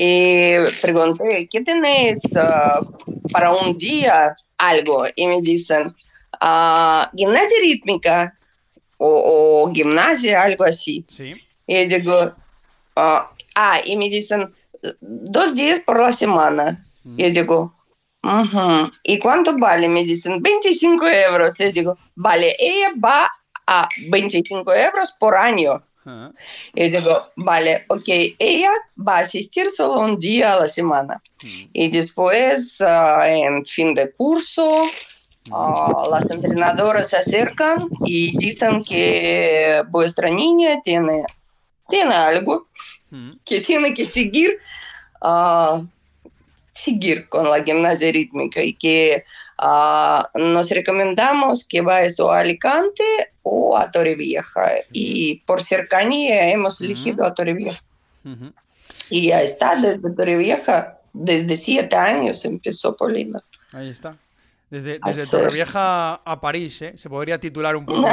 y 0.00 0.54
pregunté, 0.80 1.48
¿qué 1.50 1.60
tenéis 1.62 2.20
ah, 2.36 2.80
para 3.32 3.52
un 3.52 3.76
día 3.76 4.36
algo? 4.56 5.04
Y 5.16 5.26
me 5.26 5.40
dicen, 5.40 5.88
uh, 6.40 7.02
gimnasia 7.16 7.58
rítmica 7.60 8.38
o, 8.98 9.64
o, 9.64 9.74
gimnasia, 9.74 10.44
algo 10.44 10.62
así. 10.62 11.04
Sí. 11.08 11.34
Y 11.66 11.86
digo, 11.86 12.26
uh, 12.94 13.26
ah, 13.56 13.80
y 13.84 13.96
me 13.96 14.08
dicen, 14.08 14.54
dos 15.00 15.56
días 15.56 15.80
por 15.80 15.98
la 15.98 16.12
semana. 16.12 16.86
Mm. 17.02 17.18
Y 17.18 17.30
digo, 17.32 17.74
uh 18.22 18.28
-huh. 18.28 18.92
¿y 19.02 19.18
cuánto 19.18 19.56
vale? 19.56 19.88
Me 19.88 20.04
dicen, 20.04 20.40
25 20.40 21.08
euros. 21.08 21.58
Y 21.58 21.72
digo, 21.72 21.98
vale, 22.14 22.54
ella 22.60 22.92
va 23.04 23.28
a 23.66 23.88
25 24.10 24.72
euros 24.74 25.12
por 25.18 25.34
año. 25.34 25.82
Uh 26.08 26.32
Y 26.74 26.90
digo, 26.90 27.28
vale, 27.36 27.84
ok, 27.88 28.08
ella 28.38 28.70
va 28.96 29.18
a 29.18 29.20
asistir 29.20 29.70
solo 29.70 30.00
un 30.00 30.18
día 30.18 30.54
a 30.54 30.60
la 30.60 30.68
semana. 30.68 31.20
Mm. 31.42 31.62
Y 31.72 31.88
después, 31.88 32.80
uh, 32.80 33.22
en 33.22 33.64
fin 33.66 33.94
de 33.94 34.10
curso, 34.12 34.82
Uh, 35.50 36.10
las 36.10 36.30
entrenadoras 36.30 37.08
se 37.08 37.16
acercan 37.16 37.88
y 38.04 38.36
dicen 38.36 38.84
que 38.84 39.82
vuestra 39.88 40.28
niña 40.28 40.80
tiene, 40.82 41.24
tiene 41.88 42.14
algo 42.14 42.68
que 43.46 43.62
tiene 43.62 43.94
que 43.94 44.04
seguir, 44.04 44.58
uh, 45.22 45.86
seguir 46.78 47.28
con 47.28 47.50
la 47.50 47.62
gimnasia 47.62 48.12
rítmica 48.12 48.62
y 48.62 48.74
que 48.74 49.24
uh, 49.58 50.38
nos 50.38 50.70
recomendamos 50.70 51.64
que 51.64 51.80
vayas 51.80 52.20
a 52.20 52.38
Alicante 52.38 53.04
o 53.42 53.76
a 53.76 53.90
Torrevieja. 53.90 54.70
Y 54.92 55.40
por 55.46 55.62
cercanía 55.62 56.50
hemos 56.50 56.80
elegido 56.80 57.24
a 57.24 57.34
Torrevieja. 57.34 57.82
Y 59.10 59.28
ya 59.28 59.42
está, 59.42 59.74
desde 59.76 60.10
Torrevieja, 60.10 60.98
desde 61.12 61.56
siete 61.56 61.96
años 61.96 62.44
empezó 62.44 62.96
Polina. 62.96 63.42
Ahí 63.72 63.88
está. 63.88 64.16
Desde, 64.70 65.00
desde 65.02 65.26
Torrevieja 65.26 66.14
a 66.16 66.40
París, 66.42 66.82
¿eh? 66.82 66.92
Se 66.96 67.08
podría 67.08 67.40
titular 67.40 67.74
un 67.74 67.86
poco 67.86 68.06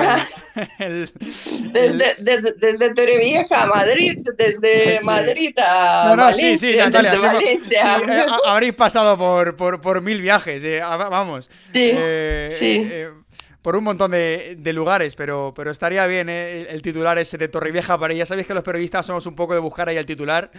el, 0.79 1.11
desde, 1.73 2.15
desde, 2.55 2.91
Torrevieja 2.93 3.63
a 3.63 3.65
Madrid, 3.65 4.19
desde 4.37 5.01
Madrid 5.03 5.53
a 5.57 6.05
no, 6.05 6.15
no, 6.15 6.23
Valencia, 6.23 6.57
sí, 6.57 6.71
sí, 6.71 6.77
Natalia, 6.77 7.15
sí, 7.17 7.75
eh, 7.75 8.25
habréis 8.45 8.73
pasado 8.73 9.17
por, 9.17 9.57
por, 9.57 9.81
por 9.81 10.01
mil 10.01 10.21
viajes, 10.21 10.63
eh, 10.63 10.79
vamos. 10.79 11.49
Sí, 11.73 11.91
eh, 11.93 12.55
sí 12.57 13.24
por 13.65 13.75
un 13.75 13.83
montón 13.83 14.11
de, 14.11 14.71
lugares, 14.75 15.15
pero, 15.15 15.51
pero 15.55 15.71
estaría 15.71 16.05
bien 16.05 16.29
¿eh? 16.29 16.67
el, 16.69 16.83
titular 16.83 17.17
ese 17.17 17.39
de 17.39 17.47
Torrevieja 17.47 17.97
París. 17.97 18.19
Ya 18.19 18.25
sabéis 18.27 18.45
que 18.45 18.53
los 18.53 18.61
periodistas 18.61 19.07
somos 19.07 19.25
un 19.25 19.33
poco 19.33 19.55
de 19.55 19.59
buscar 19.59 19.89
ahí 19.89 19.97
el 19.97 20.05
titular. 20.05 20.51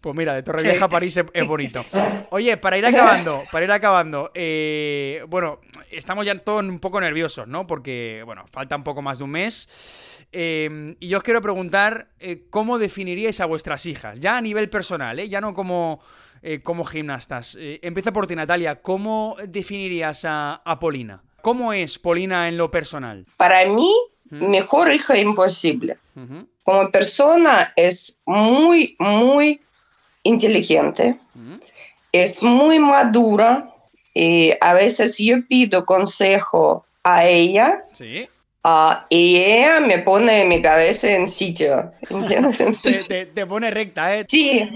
Pues 0.00 0.16
mira, 0.16 0.34
de 0.34 0.42
Torrevieja 0.42 0.86
a 0.86 0.88
París 0.88 1.16
es, 1.32 1.46
bonito. 1.46 1.84
Oye, 2.30 2.56
para 2.56 2.76
ir 2.76 2.84
acabando, 2.84 3.44
para 3.52 3.64
ir 3.64 3.70
acabando, 3.70 4.32
eh, 4.34 5.22
bueno, 5.28 5.60
estamos 5.92 6.26
ya 6.26 6.36
todos 6.36 6.64
un 6.64 6.80
poco 6.80 7.00
nerviosos, 7.00 7.46
¿no? 7.46 7.64
Porque, 7.64 8.24
bueno, 8.26 8.44
falta 8.50 8.74
un 8.74 8.82
poco 8.82 9.02
más 9.02 9.18
de 9.18 9.24
un 9.24 9.30
mes. 9.30 10.26
Eh, 10.32 10.96
y 10.98 11.06
yo 11.06 11.18
os 11.18 11.22
quiero 11.22 11.40
preguntar 11.40 12.08
cómo 12.50 12.80
definiríais 12.80 13.40
a 13.40 13.46
vuestras 13.46 13.86
hijas, 13.86 14.18
ya 14.18 14.36
a 14.36 14.40
nivel 14.40 14.68
personal, 14.68 15.20
¿eh? 15.20 15.28
ya 15.28 15.40
no 15.40 15.54
como, 15.54 16.00
como 16.64 16.84
gimnastas. 16.84 17.56
empiezo 17.60 18.12
por 18.12 18.26
ti, 18.26 18.34
Natalia. 18.34 18.82
¿Cómo 18.82 19.36
definirías 19.46 20.24
a, 20.24 20.54
a 20.64 20.80
Polina? 20.80 21.22
¿Cómo 21.42 21.72
es 21.72 21.98
Polina 21.98 22.48
en 22.48 22.56
lo 22.56 22.70
personal? 22.70 23.26
Para 23.36 23.64
mí, 23.66 23.92
mejor 24.30 24.92
hija 24.92 25.16
imposible. 25.16 25.98
Como 26.64 26.90
persona 26.90 27.72
es 27.76 28.20
muy, 28.26 28.96
muy 28.98 29.60
inteligente, 30.24 31.18
es 32.12 32.42
muy 32.42 32.78
madura 32.78 33.72
y 34.12 34.52
a 34.60 34.74
veces 34.74 35.16
yo 35.18 35.46
pido 35.46 35.86
consejo 35.86 36.84
a 37.04 37.26
ella. 37.26 37.84
Sí. 37.92 38.28
Ah, 38.70 39.06
y 39.08 39.36
ella 39.36 39.80
me 39.80 40.00
pone 40.00 40.44
mi 40.44 40.60
cabeza 40.60 41.08
en 41.08 41.26
sitio. 41.26 41.90
te, 43.08 43.46
pone 43.46 43.70
recta, 43.70 44.14
¿eh? 44.14 44.26
Sí, 44.28 44.68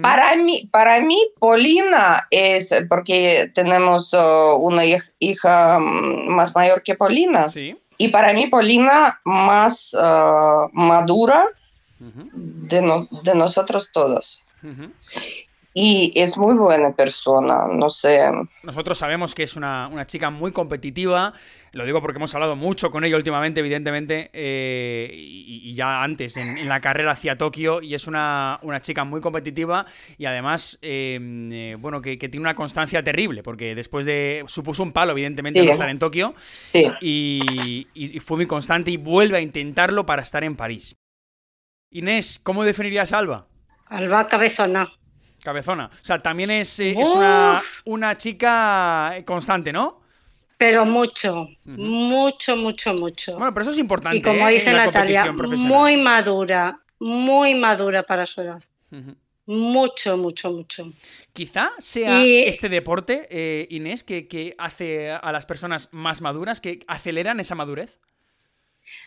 para, 0.00 0.34
mí, 0.36 0.66
para 0.72 1.02
mí 1.02 1.18
Polina 1.38 2.26
es, 2.30 2.74
porque 2.88 3.50
tenemos 3.54 4.14
uh, 4.14 4.56
una 4.56 4.84
hija 5.18 5.78
mm, 5.78 6.28
más 6.28 6.54
mayor 6.54 6.82
que 6.82 6.94
Polina. 6.94 7.50
Sí. 7.50 7.76
Y 7.98 8.08
para 8.08 8.32
mí 8.32 8.46
Polina 8.46 9.20
más 9.24 9.92
uh, 9.92 10.70
madura 10.72 11.44
de, 11.98 13.06
de, 13.24 13.34
nosotros 13.34 13.90
todos 13.92 14.46
y 15.76 16.12
es 16.14 16.38
muy 16.38 16.54
buena 16.54 16.94
persona, 16.94 17.66
no 17.68 17.90
sé. 17.90 18.30
Nosotros 18.62 18.96
sabemos 18.96 19.34
que 19.34 19.42
es 19.42 19.56
una, 19.56 19.90
chica 20.06 20.30
muy 20.30 20.52
competitiva, 20.52 21.34
lo 21.72 21.84
digo 21.84 22.00
porque 22.00 22.18
hemos 22.18 22.32
hablado 22.32 22.54
mucho 22.54 22.92
con 22.92 23.04
ella 23.04 23.16
últimamente, 23.16 23.58
evidentemente, 23.58 24.30
eh, 24.32 25.10
y, 25.12 25.74
ya 25.74 26.04
antes 26.04 26.36
en, 26.36 26.68
la 26.68 26.80
carrera 26.80 27.10
hacia 27.10 27.36
Tokio, 27.36 27.82
y 27.82 27.94
es 27.94 28.06
una, 28.06 28.60
chica 28.82 29.02
muy 29.02 29.20
competitiva 29.20 29.84
y 30.16 30.26
además, 30.26 30.78
eh, 30.80 31.18
eh, 31.50 31.76
bueno, 31.80 32.00
que, 32.00 32.16
tiene 32.16 32.38
una 32.38 32.54
constancia 32.54 33.02
terrible, 33.02 33.42
porque 33.42 33.74
después 33.74 34.06
de, 34.06 34.44
supuso 34.46 34.84
un 34.84 34.92
palo, 34.92 35.10
evidentemente, 35.10 35.68
estar 35.68 35.88
en 35.88 35.98
Tokio, 35.98 36.36
y, 37.00 37.88
y 37.94 38.20
fue 38.20 38.36
muy 38.36 38.46
constante 38.46 38.92
y 38.92 38.96
vuelve 38.96 39.38
a 39.38 39.40
intentarlo 39.40 40.06
para 40.06 40.22
estar 40.22 40.44
en 40.44 40.54
París. 40.54 40.94
Inés, 41.90 42.38
¿cómo 42.40 42.62
definirías 42.62 43.12
a 43.12 43.18
Alba? 43.18 43.48
Alba 43.86 44.28
cabezona. 44.28 44.92
Cabezona. 45.44 45.90
O 45.92 46.04
sea, 46.04 46.20
también 46.20 46.50
es, 46.50 46.80
eh, 46.80 46.94
una, 46.96 47.62
una, 47.84 48.16
chica 48.16 49.14
constante, 49.26 49.72
¿no? 49.72 50.00
Pero 50.56 50.86
mucho, 50.86 51.48
mucho, 51.64 52.56
mucho, 52.56 52.94
mucho. 52.94 53.36
Bueno, 53.36 53.52
pero 53.52 53.62
eso 53.62 53.72
es 53.72 53.78
importante. 53.78 54.18
Y 54.18 54.22
como 54.22 54.48
¿eh? 54.48 54.54
dice 54.54 54.72
Natalia, 54.72 55.30
muy 55.32 55.98
madura, 55.98 56.80
muy 56.98 57.54
madura 57.54 58.02
para 58.02 58.24
su 58.24 58.40
edad. 58.40 58.62
Mucho, 59.46 60.16
mucho, 60.16 60.50
mucho. 60.50 60.90
Quizá 61.34 61.72
sea 61.78 62.24
este 62.24 62.70
deporte, 62.70 63.28
eh, 63.30 63.66
Inés, 63.68 64.02
que, 64.02 64.54
hace 64.56 65.10
a 65.10 65.30
las 65.32 65.44
personas 65.44 65.90
más 65.92 66.22
maduras, 66.22 66.62
que 66.62 66.80
aceleran 66.86 67.40
esa 67.40 67.54
madurez. 67.54 67.98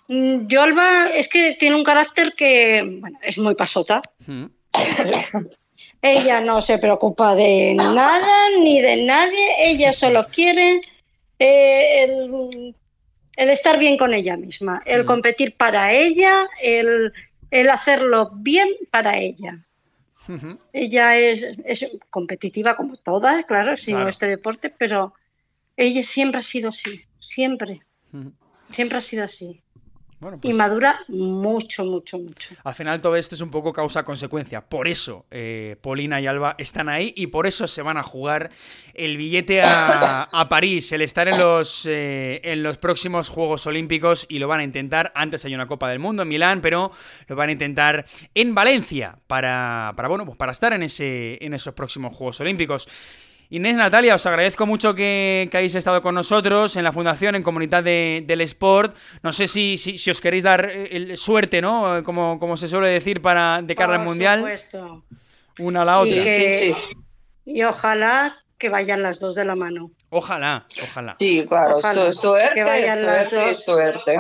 Mm, 0.08 0.48
Yolba 0.48 1.08
es 1.08 1.28
que 1.30 1.58
tiene 1.60 1.76
un 1.76 1.84
carácter 1.84 2.34
que 2.38 3.00
bueno, 3.00 3.18
es 3.24 3.38
muy 3.40 3.56
pasota. 3.56 4.04
Ella 6.08 6.42
no 6.42 6.62
se 6.62 6.78
preocupa 6.78 7.36
de 7.36 7.74
nada 7.76 8.50
ni 8.64 8.82
de 8.82 9.04
nadie, 9.04 9.46
ella 9.60 9.92
solo 9.92 10.26
quiere 10.28 10.80
eh, 11.38 12.04
el, 12.04 13.50
estar 13.50 13.78
bien 13.78 13.98
con 13.98 14.14
ella 14.14 14.38
misma, 14.38 14.82
el 14.86 15.04
mm. 15.04 15.08
competir 15.08 15.56
para 15.56 15.92
ella, 15.92 16.48
el, 16.62 17.12
hacerlo 17.70 18.32
bien 18.36 18.70
para 18.90 19.18
ella. 19.18 19.60
Ella 20.74 21.18
es, 21.18 21.86
competitiva 22.10 22.76
como 22.76 22.96
todas, 22.96 23.46
claro, 23.46 23.78
si 23.78 23.94
no 23.94 24.10
este 24.10 24.26
deporte, 24.28 24.74
pero 24.78 25.14
ella 25.78 26.04
siempre 26.04 26.40
ha 26.40 26.44
sido 26.44 26.70
así, 26.70 27.02
siempre. 27.20 27.82
Siempre 28.72 28.98
ha 28.98 29.02
sido 29.02 29.24
así. 29.24 29.62
Y 30.20 30.38
pues 30.38 30.56
madura 30.56 31.00
mucho, 31.10 31.86
mucho, 31.86 32.18
mucho. 32.18 32.56
Al 32.64 32.74
final 32.74 33.00
todo 33.02 33.16
esto 33.16 33.36
es 33.36 33.42
un 33.42 33.52
poco 33.52 33.72
causa-consecuencia. 33.72 34.62
Por 34.62 34.88
eso 34.88 35.28
eh, 35.30 35.76
Polina 35.80 36.20
y 36.20 36.26
Alba 36.26 36.56
están 36.58 36.90
ahí 36.90 37.14
y 37.16 37.28
por 37.28 37.46
eso 37.46 37.68
se 37.68 37.84
van 37.84 37.98
a 37.98 38.04
jugar 38.04 38.50
el 38.96 39.16
billete 39.16 39.62
a, 39.64 40.46
París, 40.50 40.92
el 40.92 41.04
estar 41.04 41.28
en 41.28 41.38
los, 41.38 41.86
eh, 41.86 42.42
en 42.44 42.64
los 42.64 42.80
próximos 42.80 43.30
Juegos 43.30 43.68
Olímpicos 43.68 44.26
y 44.28 44.40
lo 44.40 44.48
van 44.48 44.62
a 44.62 44.64
intentar. 44.64 45.12
Antes 45.14 45.46
hay 45.46 45.54
una 45.54 45.68
Copa 45.68 45.88
del 45.90 46.00
Mundo 46.00 46.24
en 46.24 46.30
Milán, 46.30 46.62
pero 46.62 46.92
lo 47.28 47.36
van 47.36 47.50
a 47.50 47.52
intentar 47.52 48.04
en 48.34 48.56
Valencia 48.56 49.20
para, 49.28 49.94
para, 49.96 50.10
bueno, 50.10 50.26
pues 50.26 50.38
para 50.38 50.52
estar 50.52 50.74
en, 50.74 50.82
ese, 50.82 51.38
en 51.46 51.54
esos 51.54 51.76
próximos 51.76 52.16
Juegos 52.16 52.40
Olímpicos. 52.40 52.88
Inés 53.50 53.76
Natalia, 53.76 54.16
os 54.16 54.26
agradezco 54.26 54.66
mucho 54.66 54.94
que, 54.94 55.50
hayáis 55.54 55.76
estado 55.76 56.02
con 56.02 56.16
nosotros 56.16 56.76
en 56.76 56.84
la 56.84 56.92
Fundación, 56.92 57.36
en 57.36 57.44
Comunidad 57.44 57.84
del 57.84 58.42
Sport. 58.42 58.96
No 59.24 59.32
sé 59.32 59.48
si, 59.48 59.78
si, 59.78 60.12
os 60.12 60.20
queréis 60.20 60.44
dar 60.44 60.70
suerte, 61.16 61.62
¿no? 61.62 62.04
Como, 62.04 62.40
como 62.40 62.58
se 62.58 62.68
suele 62.68 62.90
decir 62.90 63.22
para 63.22 63.62
de 63.62 63.76
cara 63.76 63.94
al 63.94 64.04
Mundial. 64.04 64.40
Supuesto. 64.40 65.06
Una 65.60 65.84
a 65.84 65.86
la 65.86 66.00
otra. 66.02 66.14
Y, 66.14 66.76
y 67.46 67.64
ojalá 67.64 68.36
que 68.58 68.70
vayan 68.70 69.02
las 69.02 69.20
dos 69.20 69.36
de 69.36 69.46
la 69.46 69.56
mano. 69.56 69.92
Ojalá, 70.10 70.66
ojalá. 70.84 71.16
Sí, 71.20 71.46
claro, 71.48 71.80
suerte, 72.12 72.54
que 72.54 72.64
vayan 72.64 73.06
las 73.06 73.32
dos. 73.32 73.64
suerte. 73.64 74.20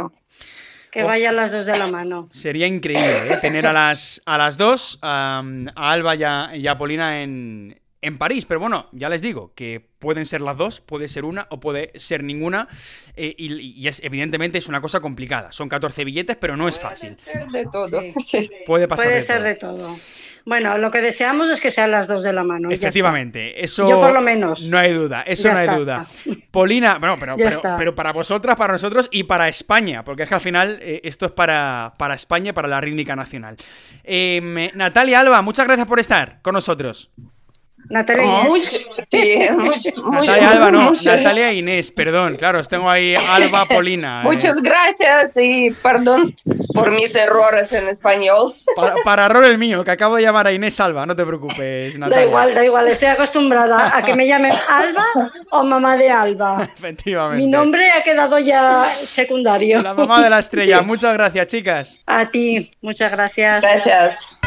Que 0.91 1.03
vayan 1.03 1.35
las 1.35 1.51
dos 1.51 1.65
de 1.65 1.77
la 1.77 1.87
mano. 1.87 2.29
Sería 2.31 2.65
increíble 2.65 3.33
¿eh? 3.33 3.37
tener 3.41 3.67
a 3.67 3.73
las, 3.73 4.21
a 4.25 4.37
las 4.37 4.57
dos, 4.57 4.97
a, 5.01 5.43
Alba 5.75 6.15
y 6.15 6.67
a 6.67 6.77
Polina 6.77 7.21
en, 7.21 7.79
en 8.01 8.17
París. 8.17 8.45
Pero 8.45 8.59
bueno, 8.59 8.87
ya 8.91 9.09
les 9.09 9.21
digo 9.21 9.53
que 9.55 9.87
pueden 9.99 10.25
ser 10.25 10.41
las 10.41 10.57
dos, 10.57 10.81
puede 10.81 11.07
ser 11.07 11.25
una 11.25 11.47
o 11.49 11.59
puede 11.59 11.91
ser 11.95 12.23
ninguna. 12.23 12.67
Eh, 13.15 13.35
y, 13.37 13.87
es, 13.87 14.01
evidentemente 14.03 14.57
es 14.57 14.67
una 14.67 14.81
cosa 14.81 14.99
complicada. 14.99 15.51
Son 15.51 15.69
14 15.69 16.03
billetes, 16.05 16.35
pero 16.35 16.57
no 16.57 16.67
es 16.67 16.79
fácil. 16.79 17.15
Puede 17.15 17.33
ser 17.33 17.47
de 17.47 17.65
todo. 17.65 18.01
Puede 18.65 18.87
pasar 18.87 19.05
puede 19.05 19.21
ser 19.21 19.41
de 19.41 19.55
todo. 19.55 19.95
Bueno, 20.47 20.77
lo 20.77 20.91
que 20.91 21.01
deseamos 21.01 21.49
es 21.49 21.59
que 21.59 21.71
sean 21.71 21.91
las 21.91 22.07
dos 22.07 22.23
de 22.23 22.31
la 22.31 22.41
mano. 22.41 22.71
Efectivamente, 22.71 23.61
eso. 23.61 23.89
Yo 23.89 23.99
por 23.99 24.13
lo 24.13 24.21
menos. 24.21 24.61
No 24.67 24.77
hay 24.77 24.93
duda, 24.93 25.23
eso 25.23 25.51
no 25.51 25.57
hay 25.57 25.67
duda. 25.67 26.07
Polina, 26.51 26.99
bueno, 26.99 27.17
pero, 27.19 27.35
pero, 27.77 27.93
para 27.93 28.13
vosotras, 28.13 28.55
para 28.55 28.71
nosotros 28.71 29.09
y 29.11 29.23
para 29.25 29.49
España, 29.49 30.05
porque 30.05 30.23
es 30.23 30.29
que 30.29 30.35
al 30.35 30.41
final 30.41 30.79
eh, 30.81 31.01
esto 31.03 31.25
es 31.25 31.33
para, 31.33 31.95
para 31.97 32.13
España, 32.13 32.53
para 32.53 32.69
la 32.69 32.79
rítmica 32.79 33.13
nacional. 33.13 33.57
Em, 34.05 34.69
Natalia 34.73 35.19
Alba, 35.19 35.41
muchas 35.41 35.67
gracias 35.67 35.85
por 35.85 35.99
estar 35.99 36.41
con 36.41 36.53
nosotros. 36.53 37.11
Natalia 37.89 38.47
Inés. 38.47 38.73
Natalia 40.11 40.51
Alba, 40.51 40.71
no, 40.71 40.91
Natalia 40.93 41.53
Inés, 41.53 41.91
perdón, 41.91 42.35
claro, 42.35 42.61
tengo 42.63 42.89
ahí 42.89 43.15
Alba 43.15 43.65
Polina. 43.69 44.21
Eh. 44.21 44.25
Muchas 44.25 44.61
gracias 44.61 45.37
y 45.37 45.71
perdón 45.81 46.35
por 46.73 46.91
mis 46.91 47.15
errores 47.15 47.71
en 47.71 47.87
español. 47.87 48.55
Para, 49.03 49.25
error 49.25 49.45
el 49.45 49.57
mío, 49.57 49.83
que 49.83 49.91
acabo 49.91 50.15
de 50.15 50.23
llamar 50.23 50.47
a 50.47 50.51
Inés 50.51 50.79
Alba, 50.79 51.05
no 51.05 51.15
te 51.15 51.25
preocupes, 51.25 51.97
Natalia. 51.97 52.17
Da 52.17 52.25
igual, 52.27 52.55
da 52.55 52.65
igual, 52.65 52.87
estoy 52.87 53.09
acostumbrada 53.09 53.97
a 53.97 54.01
que 54.01 54.13
me 54.13 54.27
llamen 54.27 54.53
Alba 54.69 55.31
o 55.51 55.63
mamá 55.63 55.97
de 55.97 56.09
Alba. 56.09 56.67
Efectivamente. 56.75 57.43
Mi 57.43 57.49
nombre 57.49 57.89
ha 57.91 58.03
quedado 58.03 58.39
ya 58.39 58.85
secundario. 58.85 59.81
La 59.81 59.93
mamá 59.93 60.21
de 60.21 60.29
la 60.29 60.39
estrella, 60.39 60.81
muchas 60.81 61.13
gracias, 61.13 61.47
chicas. 61.47 61.99
A 62.05 62.29
ti, 62.29 62.71
muchas 62.81 63.11
gracias. 63.11 63.61
Gracias. 63.61 64.46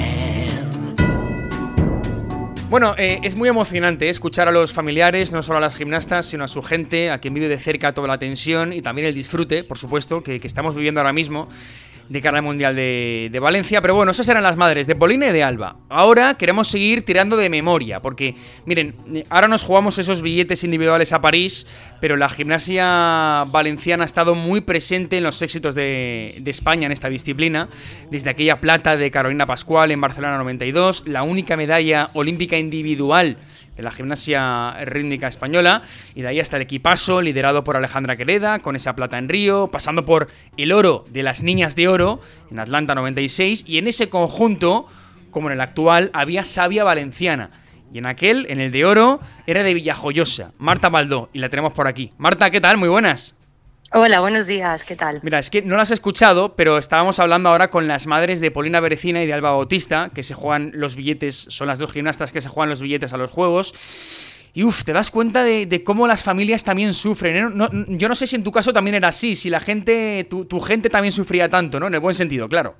Bueno, 2.71 2.95
eh, 2.97 3.19
es 3.21 3.35
muy 3.35 3.49
emocionante 3.49 4.09
escuchar 4.09 4.47
a 4.47 4.51
los 4.51 4.71
familiares, 4.71 5.33
no 5.33 5.43
solo 5.43 5.57
a 5.57 5.59
las 5.59 5.75
gimnastas, 5.75 6.27
sino 6.27 6.45
a 6.45 6.47
su 6.47 6.61
gente, 6.61 7.11
a 7.11 7.19
quien 7.19 7.33
vive 7.33 7.49
de 7.49 7.59
cerca 7.59 7.93
toda 7.93 8.07
la 8.07 8.17
tensión 8.17 8.71
y 8.71 8.81
también 8.81 9.09
el 9.09 9.13
disfrute, 9.13 9.65
por 9.65 9.77
supuesto, 9.77 10.23
que, 10.23 10.39
que 10.39 10.47
estamos 10.47 10.73
viviendo 10.73 11.01
ahora 11.01 11.11
mismo 11.11 11.49
de 12.11 12.21
cara 12.21 12.39
al 12.39 12.43
Mundial 12.43 12.75
de, 12.75 13.39
Valencia. 13.41 13.81
Pero 13.81 13.95
bueno, 13.95 14.11
esas 14.11 14.27
eran 14.27 14.43
las 14.43 14.57
madres 14.57 14.85
de 14.85 14.95
Polina 14.95 15.27
y 15.27 15.31
de 15.31 15.43
Alba. 15.43 15.77
Ahora 15.87 16.35
queremos 16.35 16.67
seguir 16.67 17.03
tirando 17.05 17.37
de 17.37 17.49
memoria, 17.49 18.01
porque 18.01 18.35
miren, 18.65 18.95
ahora 19.29 19.47
nos 19.47 19.63
jugamos 19.63 19.97
esos 19.97 20.21
billetes 20.21 20.65
individuales 20.65 21.13
a 21.13 21.21
París, 21.21 21.65
pero 22.01 22.17
la 22.17 22.27
gimnasia 22.27 23.45
valenciana 23.47 24.03
ha 24.03 24.05
estado 24.05 24.35
muy 24.35 24.59
presente 24.59 25.17
en 25.17 25.23
los 25.23 25.41
éxitos 25.41 25.73
de, 25.73 26.35
de 26.41 26.51
España 26.51 26.85
en 26.85 26.91
esta 26.91 27.07
disciplina, 27.07 27.69
desde 28.09 28.29
aquella 28.29 28.59
plata 28.59 28.97
de 28.97 29.09
Carolina 29.09 29.45
Pascual 29.45 29.91
en 29.91 30.01
Barcelona 30.01 30.37
92, 30.37 31.03
la 31.05 31.23
única 31.23 31.55
medalla 31.55 32.09
olímpica 32.13 32.57
individual 32.57 33.37
la 33.81 33.91
gimnasia 33.91 34.75
rítmica 34.85 35.27
española 35.27 35.81
y 36.15 36.21
de 36.21 36.27
ahí 36.27 36.39
hasta 36.39 36.57
el 36.57 36.63
equipazo 36.63 37.21
liderado 37.21 37.63
por 37.63 37.77
Alejandra 37.77 38.15
Quereda 38.15 38.59
con 38.59 38.75
esa 38.75 38.95
plata 38.95 39.17
en 39.17 39.29
Río, 39.29 39.67
pasando 39.67 40.05
por 40.05 40.27
el 40.57 40.71
oro 40.71 41.05
de 41.09 41.23
las 41.23 41.43
niñas 41.43 41.75
de 41.75 41.87
oro 41.87 42.21
en 42.49 42.59
Atlanta 42.59 42.95
96 42.95 43.65
y 43.67 43.77
en 43.77 43.87
ese 43.87 44.09
conjunto, 44.09 44.89
como 45.29 45.47
en 45.47 45.53
el 45.53 45.61
actual, 45.61 46.09
había 46.13 46.43
Sabia 46.43 46.83
Valenciana. 46.83 47.49
Y 47.93 47.97
en 47.97 48.05
aquel, 48.05 48.45
en 48.49 48.61
el 48.61 48.71
de 48.71 48.85
oro, 48.85 49.19
era 49.47 49.63
de 49.63 49.73
Villajoyosa, 49.73 50.53
Marta 50.57 50.87
Baldó, 50.89 51.29
y 51.33 51.39
la 51.39 51.49
tenemos 51.49 51.73
por 51.73 51.87
aquí. 51.87 52.11
Marta, 52.17 52.49
¿qué 52.49 52.61
tal? 52.61 52.77
Muy 52.77 52.87
buenas. 52.87 53.35
Hola, 53.93 54.21
buenos 54.21 54.47
días, 54.47 54.85
¿qué 54.85 54.95
tal? 54.95 55.19
Mira, 55.21 55.37
es 55.39 55.49
que 55.49 55.61
no 55.61 55.75
las 55.75 55.91
he 55.91 55.93
escuchado, 55.93 56.55
pero 56.55 56.77
estábamos 56.77 57.19
hablando 57.19 57.49
ahora 57.49 57.69
con 57.69 57.89
las 57.89 58.07
madres 58.07 58.39
de 58.39 58.49
Polina 58.49 58.79
Berecina 58.79 59.21
y 59.21 59.27
de 59.27 59.33
Alba 59.33 59.51
Bautista, 59.51 60.11
que 60.15 60.23
se 60.23 60.33
juegan 60.33 60.71
los 60.73 60.95
billetes, 60.95 61.47
son 61.49 61.67
las 61.67 61.77
dos 61.77 61.91
gimnastas 61.91 62.31
que 62.31 62.41
se 62.41 62.47
juegan 62.47 62.69
los 62.69 62.81
billetes 62.81 63.11
a 63.11 63.17
los 63.17 63.31
juegos. 63.31 63.75
Y 64.53 64.63
uff, 64.63 64.85
te 64.85 64.93
das 64.93 65.11
cuenta 65.11 65.43
de, 65.43 65.83
cómo 65.83 66.07
las 66.07 66.23
familias 66.23 66.63
también 66.63 66.93
sufren. 66.93 67.35
¿eh? 67.35 67.85
yo 67.89 68.07
no 68.07 68.15
sé 68.15 68.27
si 68.27 68.37
en 68.37 68.43
tu 68.43 68.51
caso 68.53 68.71
también 68.71 68.95
era 68.95 69.09
así, 69.09 69.35
si 69.35 69.49
la 69.49 69.59
gente, 69.59 70.25
tu, 70.29 70.61
gente 70.61 70.89
también 70.89 71.11
sufría 71.11 71.49
tanto, 71.49 71.77
¿no? 71.77 71.87
En 71.87 71.93
el 71.93 71.99
buen 71.99 72.15
sentido, 72.15 72.47
claro. 72.47 72.75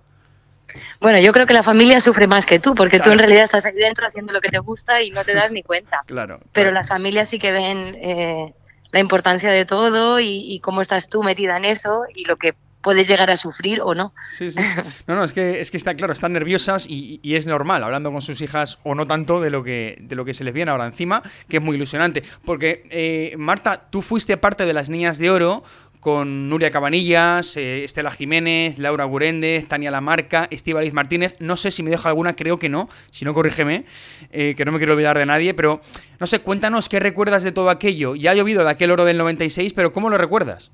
Bueno, 1.01 1.19
yo 1.19 1.33
creo 1.33 1.45
que 1.45 1.53
la 1.53 1.63
familia 1.63 1.99
sufre 1.99 2.27
más 2.27 2.45
que 2.45 2.59
tú, 2.59 2.73
porque 2.73 3.01
tú 3.01 3.11
en 3.11 3.19
realidad 3.19 3.43
estás 3.43 3.65
aquí 3.65 3.79
dentro 3.79 4.07
haciendo 4.07 4.31
lo 4.31 4.39
que 4.39 4.47
te 4.47 4.59
gusta 4.59 5.01
y 5.01 5.11
no 5.11 5.25
te 5.25 5.33
das 5.33 5.51
ni 5.51 5.61
cuenta. 5.61 6.03
Claro. 6.05 6.39
Pero 6.53 6.71
las 6.71 6.87
familias 6.87 7.27
sí 7.27 7.37
que 7.37 7.51
ven 7.51 7.97
eh, 8.01 8.53
la 8.91 8.99
importancia 8.99 9.51
de 9.51 9.65
todo 9.65 10.19
y, 10.19 10.59
cómo 10.63 10.81
estás 10.81 11.09
tú 11.09 11.23
metida 11.23 11.57
en 11.57 11.65
eso 11.65 12.03
y 12.13 12.25
lo 12.25 12.37
que 12.37 12.53
puedes 12.81 13.07
llegar 13.07 13.29
a 13.29 13.37
sufrir 13.37 13.79
o 13.81 13.93
no. 13.93 14.13
Sí, 14.37 14.51
sí. 14.51 14.59
No, 15.07 15.15
no, 15.15 15.23
es 15.23 15.33
que, 15.33 15.61
es 15.61 15.69
que 15.69 15.77
está 15.77 15.95
claro, 15.95 16.13
están 16.13 16.33
nerviosas 16.33 16.87
y, 16.89 17.19
es 17.23 17.45
normal, 17.45 17.83
hablando 17.83 18.11
con 18.11 18.21
sus 18.21 18.41
hijas 18.41 18.79
o 18.83 18.95
no 18.95 19.05
tanto 19.05 19.39
de 19.39 19.49
lo 19.49 19.63
que, 19.63 19.97
de 20.01 20.15
lo 20.15 20.25
que 20.25 20.33
se 20.33 20.43
les 20.43 20.53
viene 20.53 20.71
ahora 20.71 20.87
encima, 20.87 21.21
que 21.47 21.57
es 21.57 21.63
muy 21.63 21.75
ilusionante. 21.75 22.23
Porque, 22.43 22.83
eh, 22.89 23.35
Marta, 23.37 23.87
tú 23.89 24.01
fuiste 24.01 24.37
parte 24.37 24.65
de 24.65 24.73
las 24.73 24.89
Niñas 24.89 25.19
de 25.19 25.29
Oro 25.29 25.63
con 26.01 26.49
Nuria 26.49 26.71
Cabanillas, 26.71 27.55
eh, 27.55 27.83
Estela 27.83 28.11
Jiménez, 28.11 28.79
Laura 28.79 29.05
Guréndez, 29.05 29.67
Tania 29.67 29.91
Lamarca, 29.91 30.47
Estíbaliz 30.49 30.93
Martínez. 30.93 31.35
No 31.39 31.55
sé 31.55 31.69
si 31.69 31.83
me 31.83 31.91
dejo 31.91 32.07
alguna, 32.07 32.35
creo 32.35 32.57
que 32.57 32.69
no. 32.69 32.89
Si 33.11 33.23
no, 33.23 33.35
corrígeme, 33.35 33.85
eh, 34.31 34.55
que 34.57 34.65
no 34.65 34.71
me 34.71 34.79
quiero 34.79 34.93
olvidar 34.93 35.17
de 35.17 35.27
nadie. 35.27 35.53
Pero, 35.53 35.79
no 36.19 36.25
sé, 36.25 36.39
cuéntanos 36.39 36.89
qué 36.89 36.99
recuerdas 36.99 37.43
de 37.43 37.51
todo 37.51 37.69
aquello. 37.69 38.15
Ya 38.15 38.31
ha 38.31 38.33
llovido 38.33 38.63
de 38.63 38.71
aquel 38.71 38.89
oro 38.89 39.05
del 39.05 39.19
96, 39.19 39.73
pero 39.73 39.93
¿cómo 39.93 40.09
lo 40.09 40.17
recuerdas? 40.17 40.71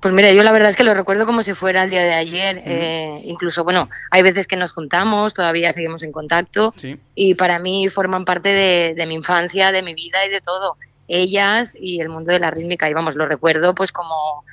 Pues 0.00 0.12
mira, 0.12 0.30
yo 0.32 0.42
la 0.42 0.52
verdad 0.52 0.68
es 0.68 0.76
que 0.76 0.84
lo 0.84 0.92
recuerdo 0.92 1.24
como 1.24 1.42
si 1.42 1.54
fuera 1.54 1.84
el 1.84 1.90
día 1.90 2.02
de 2.02 2.12
ayer. 2.12 2.62
Eh, 2.66 3.22
incluso, 3.24 3.64
bueno, 3.64 3.88
hay 4.10 4.22
veces 4.22 4.46
que 4.46 4.56
nos 4.56 4.72
juntamos, 4.72 5.32
todavía 5.32 5.72
seguimos 5.72 6.02
en 6.02 6.12
contacto. 6.12 6.74
Y 7.14 7.34
para 7.34 7.58
mí 7.60 7.88
forman 7.88 8.26
parte 8.26 8.50
de 8.94 9.06
mi 9.06 9.14
infancia, 9.14 9.72
de 9.72 9.82
mi 9.82 9.94
vida 9.94 10.26
y 10.26 10.28
de 10.28 10.42
todo 10.42 10.76
ellas 11.12 11.76
y 11.78 12.00
el 12.00 12.08
mundo 12.08 12.32
de 12.32 12.40
la 12.40 12.50
rítmica. 12.50 12.88
Y 12.88 12.94
vamos, 12.94 13.14
lo 13.14 13.26
recuerdo 13.26 13.74
pues 13.74 13.92
como, 13.92 14.44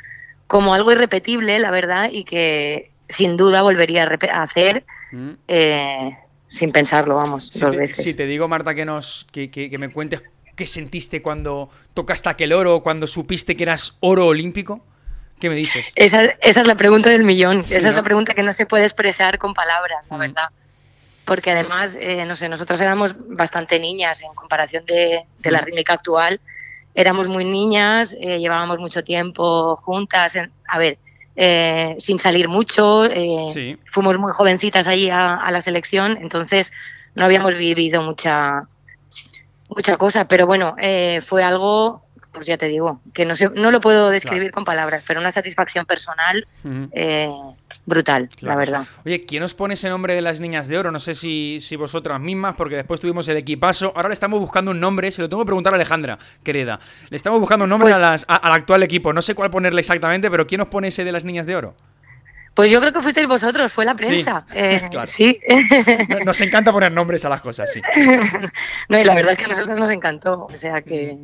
como 0.48 0.74
algo 0.74 0.91
irrepetible, 0.91 1.58
la 1.60 1.72
verdad, 1.72 2.10
y 2.12 2.24
que 2.24 2.91
sin 3.08 3.38
duda 3.38 3.62
volvería 3.62 4.04
a, 4.04 4.43
hacer 4.43 4.84
mm. 5.12 5.30
eh, 5.48 6.12
sin 6.45 6.72
pensarlo, 6.72 7.15
vamos, 7.15 7.48
si 7.48 7.60
dos 7.60 7.72
te, 7.72 7.78
veces. 7.78 8.04
Si 8.04 8.13
te 8.13 8.26
digo, 8.26 8.48
Marta, 8.48 8.76
que, 8.76 8.86
nos, 8.86 9.26
que, 9.32 9.50
que, 9.50 9.78
me 9.78 9.89
cuentes 9.89 10.22
qué 10.56 10.67
sentiste 10.67 11.22
cuando 11.22 11.69
tocaste 11.93 12.30
aquel 12.30 12.54
oro, 12.54 12.82
cuando 12.82 13.08
supiste 13.08 13.56
que 13.56 13.63
eras 13.63 13.98
oro 14.02 14.28
olímpico. 14.28 14.84
¿Qué 15.39 15.50
me 15.50 15.56
dices? 15.56 15.86
Esa, 15.95 16.24
esa 16.24 16.60
es 16.60 16.67
la 16.67 16.76
pregunta 16.76 17.10
del 17.10 17.24
millón. 17.24 17.60
esa 17.60 17.88
es 17.88 17.95
la 17.95 18.04
pregunta 18.04 18.34
que 18.34 18.43
no 18.43 18.52
se 18.52 18.65
puede 18.65 18.84
expresar 18.84 19.38
con 19.38 19.54
palabras, 19.54 20.08
la 20.10 20.17
mm. 20.17 20.19
verdad 20.19 20.50
porque 21.30 21.52
además, 21.52 21.96
eh, 22.02 22.26
no 22.26 22.36
sé, 22.36 22.50
nosotros 22.50 22.82
éramos 22.82 23.13
bastante 23.28 23.80
niñas 23.80 24.24
en 24.24 24.34
comparación 24.34 24.84
de, 24.88 25.26
la 25.44 25.62
rítmica 25.62 25.94
actual. 25.94 26.42
Éramos 26.96 27.28
muy 27.28 27.46
niñas, 27.46 28.18
eh, 28.20 28.39
llevábamos 28.39 28.80
mucho 28.80 29.04
tiempo 29.04 29.76
juntas, 29.76 30.39
a 30.68 30.80
ver, 30.80 30.98
eh, 31.36 31.96
sin 32.00 32.18
salir 32.18 32.48
mucho, 32.48 33.08
fuimos 33.86 34.18
muy 34.18 34.32
jovencitas 34.32 34.88
allí 34.88 35.12
a, 35.12 35.48
la 35.52 35.62
selección, 35.62 36.18
entonces 36.20 36.74
no 37.13 37.26
habíamos 37.26 37.54
vivido 37.54 38.02
mucha, 38.02 38.68
mucha 39.68 39.98
cosa, 39.98 40.28
pero 40.28 40.48
bueno, 40.48 40.76
fue 41.22 41.44
algo 41.44 42.02
pues 42.32 42.48
ya 42.48 42.58
te 42.58 42.68
digo, 42.68 43.02
que 43.13 43.26
no, 43.26 43.36
sé, 43.36 43.50
no 43.56 43.70
lo 43.70 43.82
puedo 43.82 44.10
describir 44.10 44.52
con 44.52 44.65
palabras, 44.65 45.04
pero 45.06 45.20
una 45.20 45.32
satisfacción 45.32 45.86
personal 45.86 46.48
brutal, 47.89 48.30
la 48.41 48.56
verdad. 48.56 48.86
Oye, 49.06 49.25
¿quién 49.25 49.43
os 49.43 49.54
pone 49.54 49.73
ese 49.73 49.89
nombre 49.89 50.15
de 50.15 50.21
las 50.21 50.39
niñas 50.39 50.67
de 50.67 50.78
oro? 50.78 50.91
No 50.91 50.99
sé 50.99 51.15
si, 51.15 51.60
si 51.62 51.75
vosotras 51.75 52.21
mismas, 52.21 52.56
porque 52.56 52.75
después 52.75 53.02
tuvimos 53.02 53.28
el 53.28 53.38
equipazo. 53.38 53.91
Ahora 53.95 54.10
le 54.10 54.13
estamos 54.13 54.39
buscando 54.39 54.71
un 54.71 54.80
nombre, 54.80 55.12
se 55.12 55.21
lo 55.21 55.28
tengo 55.28 55.43
que 55.43 55.47
preguntar 55.47 55.73
a 55.73 55.75
Alejandra, 55.75 56.17
querida. 56.43 56.80
Le 57.10 57.17
estamos 57.17 57.39
buscando 57.39 57.63
un 57.63 57.69
nombre 57.69 57.93
pues 57.93 58.25
al 58.28 58.52
actual 58.54 58.84
equipo. 58.84 59.12
No 59.12 59.21
sé 59.21 59.36
cuál 59.36 59.49
ponerle 59.49 59.82
exactamente, 59.82 60.32
pero 60.32 60.47
¿quién 60.47 60.62
os 60.62 60.69
pone 60.69 60.88
ese 60.88 61.04
de 61.04 61.12
las 61.12 61.25
niñas 61.25 61.45
de 61.45 61.56
oro? 61.56 61.75
Pues 62.54 62.71
yo 62.71 62.82
creo 62.82 62.91
que 62.91 63.02
fuisteis 63.02 63.28
vosotros, 63.28 63.71
fue 63.71 63.86
la 63.86 63.95
prensa. 63.95 64.45
Sí, 65.06 65.39
eh, 65.47 65.62
sí. 65.63 66.25
Nos 66.25 66.41
encanta 66.41 66.71
poner 66.71 66.91
nombres 66.91 67.23
a 67.25 67.30
las 67.30 67.41
cosas, 67.41 67.71
sí. 67.71 67.82
no, 68.89 68.99
y 68.99 69.04
la 69.04 69.15
verdad 69.15 69.32
es 69.34 69.38
que 69.38 69.45
a 69.45 69.47
nosotros 69.56 69.80
nos 69.80 69.91
encantó. 69.91 70.45
O 70.45 70.58
sea 70.58 70.82
que. 70.82 71.17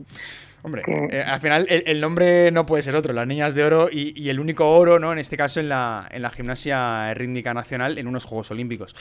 Hombre, 0.65 0.81
eh, 1.11 1.21
al 1.21 1.39
final 1.39 1.67
el, 1.69 2.01
nombre 2.01 2.49
no 2.49 2.65
puede 2.65 2.81
ser 2.81 2.95
otro, 2.95 3.13
las 3.13 3.27
niñas 3.27 3.53
de 3.53 3.63
oro 3.63 3.87
y, 3.91 4.27
el 4.29 4.39
único 4.39 4.67
oro, 4.67 4.97
¿no? 4.97 5.11
En 5.11 5.19
este 5.19 5.37
caso 5.37 5.59
en 5.59 5.69
la, 5.69 6.07
en 6.09 6.23
la 6.23 6.31
gimnasia 6.31 7.13
rítmica 7.13 7.53
nacional 7.53 7.99
en 7.99 8.07
unos 8.07 8.25
Juegos 8.25 8.49
Olímpicos. 8.49 8.95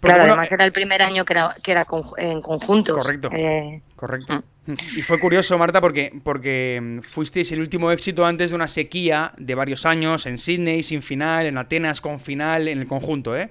claro, 0.00 0.24
además 0.24 0.52
era 0.52 0.66
el 0.66 0.72
primer 0.72 1.00
año 1.00 1.24
que 1.24 1.32
era, 1.32 1.56
que 1.62 1.72
era 1.72 1.86
en 2.18 2.42
conjunto. 2.42 2.98
Correcto. 2.98 3.30
Eh, 3.32 3.80
correcto. 3.96 4.44
Mm. 4.66 4.72
Y 4.72 5.00
fue 5.00 5.18
curioso, 5.18 5.56
Marta, 5.56 5.80
porque, 5.80 6.12
porque 6.22 6.78
mm, 6.82 6.98
fuisteis 7.00 7.50
el 7.52 7.60
último 7.60 7.90
éxito 7.90 8.26
antes 8.26 8.50
de 8.50 8.56
una 8.56 8.68
sequía 8.68 9.32
de 9.38 9.54
varios 9.54 9.86
años 9.86 10.26
en 10.26 10.36
Sydney 10.36 10.82
sin 10.82 11.00
final, 11.00 11.46
en 11.46 11.56
Atenas 11.56 12.02
con 12.02 12.20
final, 12.20 12.68
en 12.68 12.80
el 12.80 12.86
conjunto, 12.86 13.34
¿eh? 13.34 13.48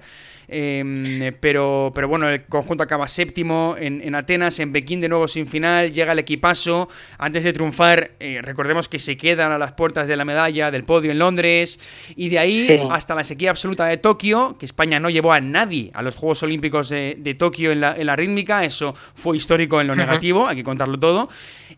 Em, 0.54 1.32
pero, 1.40 1.92
pero 1.94 2.08
bueno, 2.08 2.28
el 2.28 2.44
conjunto 2.44 2.84
acaba 2.84 3.08
séptimo 3.08 3.74
en, 3.78 4.14
Atenas, 4.14 4.60
en 4.60 4.70
Pekín 4.70 5.00
de 5.00 5.08
nuevo 5.08 5.26
sin 5.26 5.46
final, 5.46 5.92
llega 5.94 6.12
el 6.12 6.18
equipazo, 6.18 6.90
antes 7.16 7.42
de 7.42 7.54
triunfar, 7.54 8.10
eh, 8.20 8.40
recordemos 8.42 8.86
que 8.86 8.98
se 8.98 9.16
quedan 9.16 9.50
a 9.50 9.56
las 9.56 9.72
puertas 9.72 10.06
de 10.08 10.14
la 10.14 10.26
medalla, 10.26 10.70
del 10.70 10.84
podio 10.84 11.10
en 11.10 11.18
Londres, 11.18 11.80
y 12.16 12.28
de 12.28 12.38
ahí 12.38 12.86
hasta 12.90 13.14
la 13.14 13.24
sequía 13.24 13.48
absoluta 13.48 13.86
de 13.86 13.96
Tokio, 13.96 14.58
que 14.58 14.66
España 14.66 15.00
no 15.00 15.08
llevó 15.08 15.32
a 15.32 15.40
nadie 15.40 15.90
a 15.94 16.02
los 16.02 16.16
Juegos 16.16 16.42
Olímpicos 16.42 16.90
de, 16.90 17.36
Tokio 17.38 17.72
en 17.72 17.80
la, 17.80 17.96
en 17.96 18.04
la, 18.04 18.14
rítmica, 18.14 18.62
eso 18.62 18.94
fue 19.14 19.38
histórico 19.38 19.80
en 19.80 19.86
lo 19.86 19.96
negativo, 19.96 20.46
hay 20.46 20.56
que 20.56 20.64
contarlo 20.64 21.00
todo. 21.00 21.30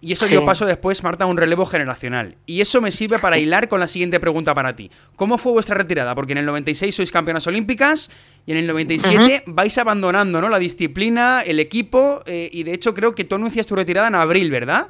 Y 0.04 0.12
eso 0.12 0.26
dio 0.26 0.44
paso 0.44 0.66
después, 0.66 1.02
Marta, 1.02 1.24
a 1.24 1.26
un 1.26 1.38
relevo 1.38 1.64
generacional. 1.64 2.36
Y 2.44 2.60
eso 2.60 2.82
me 2.82 2.90
sirve 2.90 3.18
para 3.18 3.38
hilar 3.38 3.68
con 3.68 3.80
la 3.80 3.86
siguiente 3.86 4.20
pregunta 4.20 4.52
para 4.52 4.76
ti. 4.76 4.90
¿Cómo 5.16 5.38
fue 5.38 5.52
vuestra 5.52 5.78
retirada? 5.78 6.14
Porque 6.14 6.32
en 6.32 6.38
el 6.38 6.46
96 6.46 6.94
sois 6.94 7.10
campeonas 7.10 7.46
olímpicas 7.46 8.10
y 8.46 8.52
en 8.52 8.58
el 8.58 8.66
97 8.66 9.44
vais 9.46 9.78
abandonando 9.78 10.40
¿no? 10.40 10.48
la 10.48 10.58
disciplina, 10.58 11.40
el 11.40 11.60
equipo, 11.60 12.22
eh, 12.26 12.50
y 12.52 12.62
de 12.62 12.74
hecho 12.74 12.92
creo 12.92 13.14
que 13.14 13.24
tú 13.24 13.36
anuncias 13.36 13.66
tu 13.66 13.74
retirada 13.74 14.08
en 14.08 14.14
abril, 14.14 14.50
¿verdad? 14.50 14.88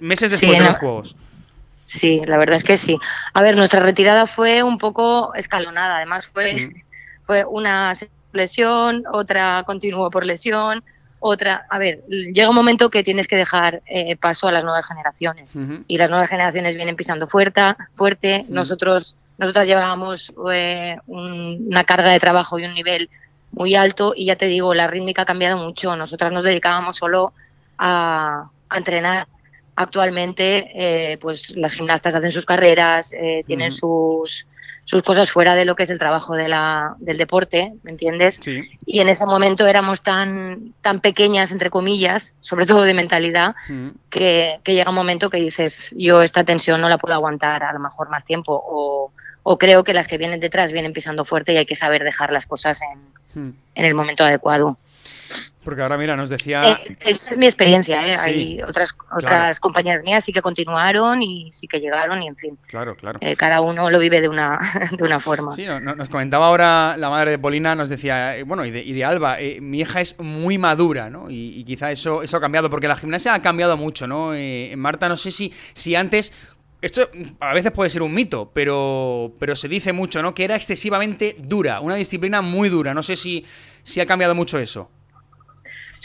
meses 0.00 0.32
después 0.32 0.58
de 0.58 0.64
los 0.64 0.76
Juegos. 0.76 1.16
Sí, 1.84 2.22
la 2.26 2.38
verdad 2.38 2.56
es 2.56 2.64
que 2.64 2.78
sí. 2.78 2.98
A 3.34 3.42
ver, 3.42 3.56
nuestra 3.56 3.80
retirada 3.80 4.26
fue 4.26 4.62
un 4.62 4.78
poco 4.78 5.34
escalonada. 5.34 5.96
Además, 5.96 6.26
fue, 6.26 6.70
fue 7.24 7.44
una 7.44 7.94
lesión, 8.32 9.04
otra 9.12 9.62
continuó 9.66 10.10
por 10.10 10.24
lesión, 10.24 10.82
otra, 11.26 11.66
a 11.70 11.78
ver, 11.78 12.04
llega 12.06 12.50
un 12.50 12.54
momento 12.54 12.90
que 12.90 13.02
tienes 13.02 13.28
que 13.28 13.36
dejar 13.36 13.82
eh, 13.86 14.16
paso 14.16 14.46
a 14.46 14.52
las 14.52 14.62
nuevas 14.62 14.86
generaciones 14.86 15.54
y 15.88 15.96
las 15.96 16.10
nuevas 16.10 16.28
generaciones 16.28 16.76
vienen 16.76 16.96
pisando 16.96 17.26
fuerte, 17.26 17.62
fuerte. 17.94 18.44
Nosotros, 18.50 19.16
nosotras 19.38 19.66
llevábamos 19.66 20.32
eh, 20.52 20.96
una 21.06 21.84
carga 21.84 22.10
de 22.10 22.20
trabajo 22.20 22.58
y 22.58 22.64
un 22.64 22.74
nivel 22.74 23.10
muy 23.52 23.74
alto 23.74 24.14
y 24.16 24.26
ya 24.26 24.36
te 24.36 24.46
digo, 24.46 24.74
la 24.74 24.86
rítmica 24.86 25.22
ha 25.22 25.26
cambiado 25.26 25.58
mucho. 25.58 25.96
Nosotras 25.96 26.32
nos 26.32 26.44
dedicábamos 26.44 26.96
solo 26.96 27.32
a, 27.78 28.50
entrenar. 28.74 29.28
Actualmente, 29.76 30.70
eh, 30.74 31.18
pues 31.18 31.56
las 31.56 31.72
gimnastas 31.72 32.14
hacen 32.14 32.30
sus 32.30 32.46
carreras, 32.46 33.10
tienen 33.46 33.72
sus 33.72 34.46
sus 34.84 35.02
cosas 35.02 35.30
fuera 35.30 35.54
de 35.54 35.64
lo 35.64 35.74
que 35.74 35.84
es 35.84 35.90
el 35.90 35.98
trabajo 35.98 36.34
de 36.36 36.48
la, 36.48 36.94
del 36.98 37.16
deporte, 37.18 37.72
¿me 37.82 37.90
entiendes? 37.90 38.38
Sí. 38.40 38.62
Y 38.84 39.00
en 39.00 39.08
ese 39.08 39.24
momento 39.26 39.66
éramos 39.66 40.02
tan, 40.02 40.74
tan 40.82 41.00
pequeñas, 41.00 41.52
entre 41.52 41.70
comillas, 41.70 42.36
sobre 42.40 42.66
todo 42.66 42.82
de 42.82 42.94
mentalidad, 42.94 43.54
Mm. 43.68 43.88
que, 44.10 44.60
que 44.62 44.74
llega 44.74 44.90
un 44.90 44.96
momento 44.96 45.30
que 45.30 45.38
dices, 45.38 45.94
yo 45.96 46.22
esta 46.22 46.44
tensión 46.44 46.80
no 46.80 46.88
la 46.88 46.98
puedo 46.98 47.14
aguantar 47.14 47.62
a 47.64 47.72
lo 47.72 47.78
mejor 47.80 48.10
más 48.10 48.24
tiempo, 48.24 48.52
o, 48.66 49.10
o 49.42 49.58
creo 49.58 49.84
que 49.84 49.94
las 49.94 50.06
que 50.06 50.18
vienen 50.18 50.40
detrás 50.40 50.72
vienen 50.72 50.92
pisando 50.92 51.24
fuerte 51.24 51.52
y 51.52 51.56
hay 51.56 51.66
que 51.66 51.76
saber 51.76 52.04
dejar 52.04 52.32
las 52.32 52.46
cosas 52.46 52.80
en, 52.82 53.14
Mm. 53.34 53.52
en 53.74 53.84
el 53.84 53.94
momento 53.94 54.22
adecuado. 54.22 54.78
Porque 55.64 55.82
ahora, 55.82 55.96
mira, 55.96 56.16
nos 56.16 56.28
decía... 56.28 56.60
Eh, 56.86 56.96
esa 57.00 57.30
es 57.30 57.38
mi 57.38 57.46
experiencia, 57.46 58.06
¿eh? 58.06 58.16
Sí, 58.18 58.24
Hay 58.24 58.62
otras, 58.62 58.94
otras 59.16 59.58
compañeras 59.60 60.04
mías 60.04 60.22
sí 60.24 60.32
que 60.32 60.42
continuaron 60.42 61.22
y 61.22 61.50
sí 61.52 61.66
que 61.66 61.80
llegaron 61.80 62.22
y 62.22 62.26
en 62.28 62.36
fin, 62.36 62.58
Claro, 62.66 62.96
claro. 62.96 63.18
eh, 63.22 63.34
cada 63.36 63.60
uno 63.62 63.90
lo 63.90 63.98
vive 63.98 64.20
de 64.20 64.28
una, 64.28 64.58
de 64.98 65.02
una 65.04 65.20
forma. 65.20 65.52
Sí, 65.56 65.64
no- 65.64 65.80
no- 65.80 65.94
nos 65.96 66.08
comentaba 66.08 66.46
ahora 66.48 66.96
la 66.98 67.08
madre 67.10 67.32
de 67.32 67.38
Polina, 67.38 67.74
nos 67.74 67.88
decía, 67.88 68.36
eh, 68.36 68.42
bueno, 68.42 68.64
y 68.66 68.70
de, 68.70 68.82
y 68.82 68.92
de 68.92 69.04
Alba, 69.04 69.38
mi 69.60 69.80
hija 69.80 70.00
es 70.00 70.18
muy 70.20 70.58
madura, 70.58 71.08
¿no? 71.10 71.30
Y, 71.30 71.58
y 71.58 71.64
quizá 71.64 71.90
eso, 71.90 72.22
eso 72.22 72.36
ha 72.36 72.40
cambiado, 72.40 72.68
porque 72.68 72.86
la 72.88 72.96
gimnasia 72.96 73.32
ha 73.34 73.40
cambiado 73.42 73.76
mucho, 73.76 74.06
¿no? 74.06 74.32
Marta, 74.76 75.08
no 75.08 75.16
sé 75.16 75.30
si, 75.30 75.52
si 75.72 75.94
antes, 75.96 76.32
esto 76.82 77.08
a 77.40 77.54
veces 77.54 77.72
puede 77.72 77.88
ser 77.88 78.02
un 78.02 78.12
mito, 78.12 78.50
pero, 78.52 79.32
pero 79.38 79.56
se 79.56 79.68
dice 79.68 79.94
mucho, 79.94 80.20
¿no? 80.20 80.34
Que 80.34 80.44
era 80.44 80.56
excesivamente 80.56 81.34
dura, 81.38 81.80
una 81.80 81.94
disciplina 81.94 82.42
muy 82.42 82.68
dura, 82.68 82.92
no 82.92 83.02
sé 83.02 83.16
si, 83.16 83.46
si 83.82 84.00
ha 84.00 84.06
cambiado 84.06 84.34
mucho 84.34 84.58
eso. 84.58 84.90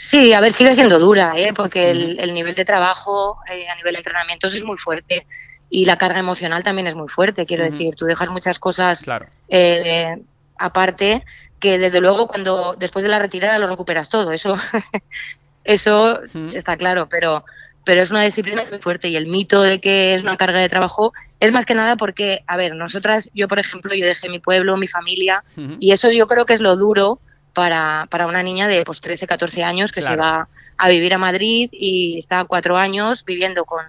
Sí, 0.02 0.32
a 0.32 0.40
ver, 0.40 0.50
sigue 0.54 0.74
siendo 0.74 0.98
dura, 0.98 1.34
¿eh? 1.36 1.52
porque 1.52 1.90
el, 1.90 2.18
el 2.18 2.32
nivel 2.32 2.54
de 2.54 2.64
trabajo 2.64 3.36
eh, 3.52 3.68
a 3.68 3.74
nivel 3.74 3.92
de 3.92 3.98
entrenamientos 3.98 4.54
es 4.54 4.64
muy 4.64 4.78
fuerte 4.78 5.26
y 5.68 5.84
la 5.84 5.98
carga 5.98 6.18
emocional 6.20 6.62
también 6.62 6.86
es 6.86 6.94
muy 6.94 7.06
fuerte. 7.06 7.44
Quiero 7.44 7.64
decir, 7.64 7.94
tú 7.96 8.06
dejas 8.06 8.30
muchas 8.30 8.58
cosas 8.58 9.02
Claro. 9.04 9.26
eh, 9.50 10.16
aparte 10.56 11.22
que 11.58 11.78
desde 11.78 12.00
luego 12.00 12.28
cuando 12.28 12.74
después 12.78 13.02
de 13.02 13.10
la 13.10 13.18
retirada 13.18 13.58
lo 13.58 13.66
recuperas 13.66 14.08
todo. 14.08 14.32
Eso, 14.32 14.56
eso 15.64 16.20
está 16.54 16.78
claro, 16.78 17.06
pero 17.10 17.44
pero 17.84 18.00
es 18.00 18.10
una 18.10 18.22
disciplina 18.22 18.64
muy 18.70 18.78
fuerte 18.78 19.08
y 19.08 19.16
el 19.16 19.26
mito 19.26 19.60
de 19.60 19.82
que 19.82 20.14
es 20.14 20.22
una 20.22 20.38
carga 20.38 20.60
de 20.60 20.68
trabajo 20.70 21.12
es 21.40 21.52
más 21.52 21.66
que 21.66 21.74
nada 21.74 21.98
porque, 21.98 22.42
a 22.46 22.56
ver, 22.56 22.74
nosotras, 22.74 23.28
yo 23.34 23.48
por 23.48 23.58
ejemplo, 23.58 23.94
yo 23.94 24.06
dejé 24.06 24.30
mi 24.30 24.38
pueblo, 24.38 24.78
mi 24.78 24.88
familia 24.88 25.44
y 25.78 25.92
eso 25.92 26.10
yo 26.10 26.26
creo 26.26 26.46
que 26.46 26.54
es 26.54 26.60
lo 26.62 26.76
duro 26.76 27.20
para, 27.52 28.06
para 28.10 28.26
una 28.26 28.42
niña 28.42 28.68
de 28.68 28.84
pues, 28.84 29.00
13, 29.00 29.26
14 29.26 29.62
años 29.64 29.92
que 29.92 30.02
se 30.02 30.16
va 30.16 30.48
a 30.78 30.88
vivir 30.88 31.12
a 31.14 31.18
Madrid 31.18 31.68
y 31.72 32.18
está 32.18 32.44
cuatro 32.44 32.76
años 32.76 33.24
viviendo 33.24 33.64
con, 33.64 33.84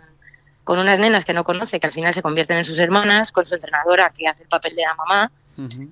con 0.63 0.79
unas 0.79 0.99
nenas 0.99 1.25
que 1.25 1.33
no 1.33 1.43
conoce, 1.43 1.79
que 1.79 1.87
al 1.87 1.93
final 1.93 2.13
se 2.13 2.21
convierten 2.21 2.57
en 2.57 2.65
sus 2.65 2.79
hermanas, 2.79 3.31
con 3.31 3.45
su 3.45 3.53
entrenadora 3.55 4.11
que 4.17 4.27
hace 4.27 4.43
el 4.43 4.49
papel 4.49 4.75
de 4.75 4.81
la 4.83 4.95
mamá. 4.95 5.31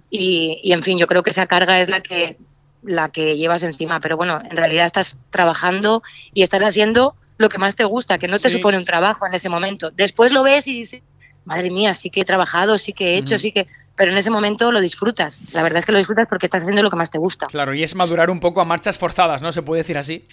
Y, 0.10 0.60
y, 0.64 0.72
en 0.74 0.84
fin, 0.84 0.98
yo 0.98 1.06
creo 1.08 1.22
que 1.24 1.30
esa 1.32 1.46
carga 1.46 1.80
es 1.80 1.90
la 1.90 2.02
que, 2.02 2.38
la 2.82 3.10
que 3.10 3.38
llevas 3.38 3.64
encima. 3.64 4.00
Pero 4.00 4.18
bueno, 4.18 4.42
en 4.50 4.56
realidad 4.58 4.86
estás 4.86 5.16
trabajando 5.30 6.02
y 6.34 6.44
estás 6.44 6.64
haciendo 6.64 7.16
lo 7.38 7.50
que 7.50 7.58
más 7.58 7.76
te 7.76 7.84
gusta, 7.86 8.18
que 8.18 8.28
no 8.28 8.40
te 8.40 8.50
Sí. 8.50 8.56
supone 8.58 8.78
un 8.78 8.86
trabajo 8.86 9.26
en 9.28 9.34
ese 9.34 9.48
momento. 9.50 9.92
Después 9.92 10.32
lo 10.32 10.44
ves 10.44 10.68
y 10.68 10.80
dices, 10.82 11.02
madre 11.46 11.70
mía, 11.72 11.94
sí 11.94 12.10
que 12.10 12.22
he 12.22 12.26
trabajado, 12.26 12.78
sí 12.78 12.94
que 12.94 13.12
he 13.14 13.18
hecho, 13.18 13.38
sí 13.40 13.52
que... 13.52 13.68
Pero 14.00 14.14
en 14.14 14.18
ese 14.18 14.30
momento 14.30 14.72
lo 14.72 14.80
disfrutas. 14.80 15.44
La 15.52 15.62
verdad 15.62 15.80
es 15.80 15.86
que 15.86 15.92
lo 15.92 15.98
disfrutas 15.98 16.26
porque 16.30 16.46
estás 16.46 16.62
haciendo 16.62 16.82
lo 16.82 16.90
que 16.90 16.96
más 16.96 17.12
te 17.12 17.18
gusta. 17.18 17.48
Claro, 17.48 17.74
y 17.74 17.84
es 17.84 17.96
madurar 17.96 18.30
un 18.30 18.40
poco 18.40 18.62
a 18.62 18.66
marchas 18.66 18.98
forzadas, 18.98 19.42
¿no? 19.42 19.52
Se 19.52 19.62
puede 19.62 19.82
decir 19.82 19.98
así. 19.98 20.26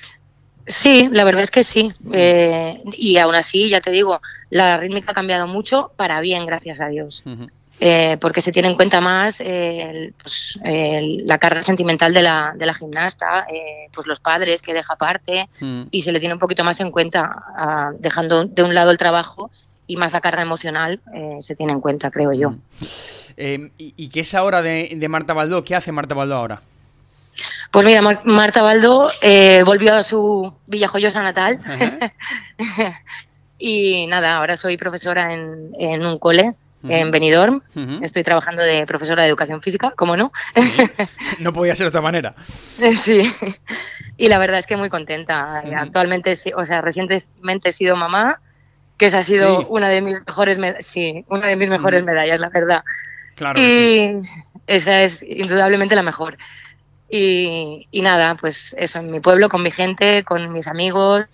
Sí, 0.69 1.09
la 1.11 1.25
verdad 1.25 1.43
es 1.43 1.51
que 1.51 1.65
sí. 1.65 1.93
Eh, 2.13 2.81
y 2.97 3.17
aún 3.19 3.35
así, 3.35 3.69
ya 3.69 3.81
te 3.81 3.91
digo, 3.91 4.21
la 4.51 4.77
rítmica 4.77 5.11
ha 5.11 5.15
cambiado 5.15 5.49
mucho 5.49 5.91
para 5.97 6.21
bien, 6.21 6.47
gracias 6.47 6.81
a 6.81 6.87
Dios. 6.87 7.25
Eh, 7.81 8.17
porque 8.21 8.41
se 8.41 8.53
tiene 8.53 8.69
en 8.69 8.77
cuenta 8.77 9.01
más 9.01 9.41
eh, 9.41 10.13
pues, 10.23 10.59
la 10.63 11.39
carga 11.39 11.61
sentimental 11.61 12.15
de 12.15 12.23
la, 12.23 12.55
de 12.57 12.67
la 12.67 12.73
gimnasta, 12.73 13.47
eh, 13.53 13.89
pues 13.93 14.07
los 14.07 14.21
padres 14.21 14.63
que 14.63 14.75
deja 14.75 14.95
parte 14.95 15.49
Mm. 15.61 15.83
y 15.91 16.03
se 16.03 16.13
le 16.13 16.21
tiene 16.21 16.35
un 16.35 16.41
poquito 16.41 16.63
más 16.63 16.79
en 16.79 16.93
cuenta, 16.93 17.45
ah, 17.57 17.91
dejando 17.99 18.45
de 18.45 18.63
un 18.63 18.75
lado 18.75 18.93
el 18.93 18.97
trabajo 18.97 19.51
y 19.87 19.97
más 19.97 20.13
la 20.13 20.21
carga 20.21 20.43
emocional 20.43 21.01
eh, 21.15 21.39
se 21.41 21.55
tiene 21.55 21.73
en 21.73 21.81
cuenta, 21.81 22.11
creo 22.11 22.33
yo. 22.33 22.51
Mm. 22.51 22.61
Eh, 23.39 23.71
¿y, 23.79 23.95
y 23.97 24.09
qué 24.09 24.21
es 24.21 24.35
ahora 24.35 24.63
de, 24.63 24.91
de 24.97 25.09
Marta 25.09 25.35
Baldó? 25.35 25.63
¿Qué 25.65 25.75
hace 25.77 25.93
Marta 25.93 26.15
Baldó 26.15 26.35
ahora? 26.37 26.63
Pues 27.71 27.85
mira, 27.85 28.01
Mar- 28.01 28.23
Marta 28.25 28.63
Baldo 28.63 29.11
eh, 29.21 29.63
volvió 29.65 29.95
a 29.95 30.03
su 30.03 30.55
Villajoyosa 30.67 31.23
natal 31.23 31.61
y 33.59 34.07
nada, 34.07 34.37
ahora 34.37 34.57
soy 34.57 34.77
profesora 34.77 35.33
en, 35.35 35.73
en 35.79 36.05
un 36.05 36.19
cole 36.19 36.53
en 36.89 37.11
Benidorm. 37.11 37.63
Estoy 38.01 38.23
trabajando 38.23 38.63
de 38.63 38.87
profesora 38.87 39.23
de 39.25 39.29
educación 39.29 39.61
física, 39.61 39.93
¿cómo 39.97 40.17
no? 40.17 40.31
Sí. 40.55 40.83
No 41.41 41.53
podía 41.53 41.75
ser 41.75 41.87
de 41.87 41.89
otra 41.89 42.01
manera. 42.03 42.35
Sí, 42.97 43.23
y 44.17 44.29
la 44.29 44.39
verdad 44.39 44.59
es 44.61 44.67
que 44.67 44.77
muy 44.77 44.89
contenta. 44.89 45.63
Ujú. 45.65 45.75
Actualmente, 45.77 46.37
sí, 46.37 46.53
o 46.57 46.65
sea, 46.65 46.81
recientemente 46.83 47.71
he 47.71 47.73
sido 47.73 47.97
mamá, 47.97 48.41
que 48.97 49.07
esa 49.07 49.19
ha 49.19 49.23
sido 49.23 49.61
Sí. 49.61 49.67
una 49.69 49.89
de 49.89 50.01
mis 50.01 50.25
mejores, 50.27 50.59
sí, 50.81 51.25
una 51.29 51.47
de 51.49 51.57
mis 51.57 51.69
mejores 51.69 52.01
Ujú. 52.01 52.07
medallas, 52.07 52.41
la 52.41 52.49
verdad. 52.49 52.83
Claro 53.35 53.61
sí. 53.61 53.67
y 53.67 54.19
esa 54.67 55.03
es 55.03 55.23
indudablemente 55.23 55.95
la 55.95 56.03
mejor. 56.03 56.37
Y, 57.09 57.87
y 57.91 58.01
nada, 58.01 58.35
pues 58.35 58.75
eso, 58.79 58.99
en 58.99 59.11
mi 59.11 59.21
pueblo, 59.21 59.49
con 59.49 59.63
mi 59.63 59.71
gente, 59.71 60.25
con 60.25 60.53
mis 60.53 60.67
amigos 60.67 61.25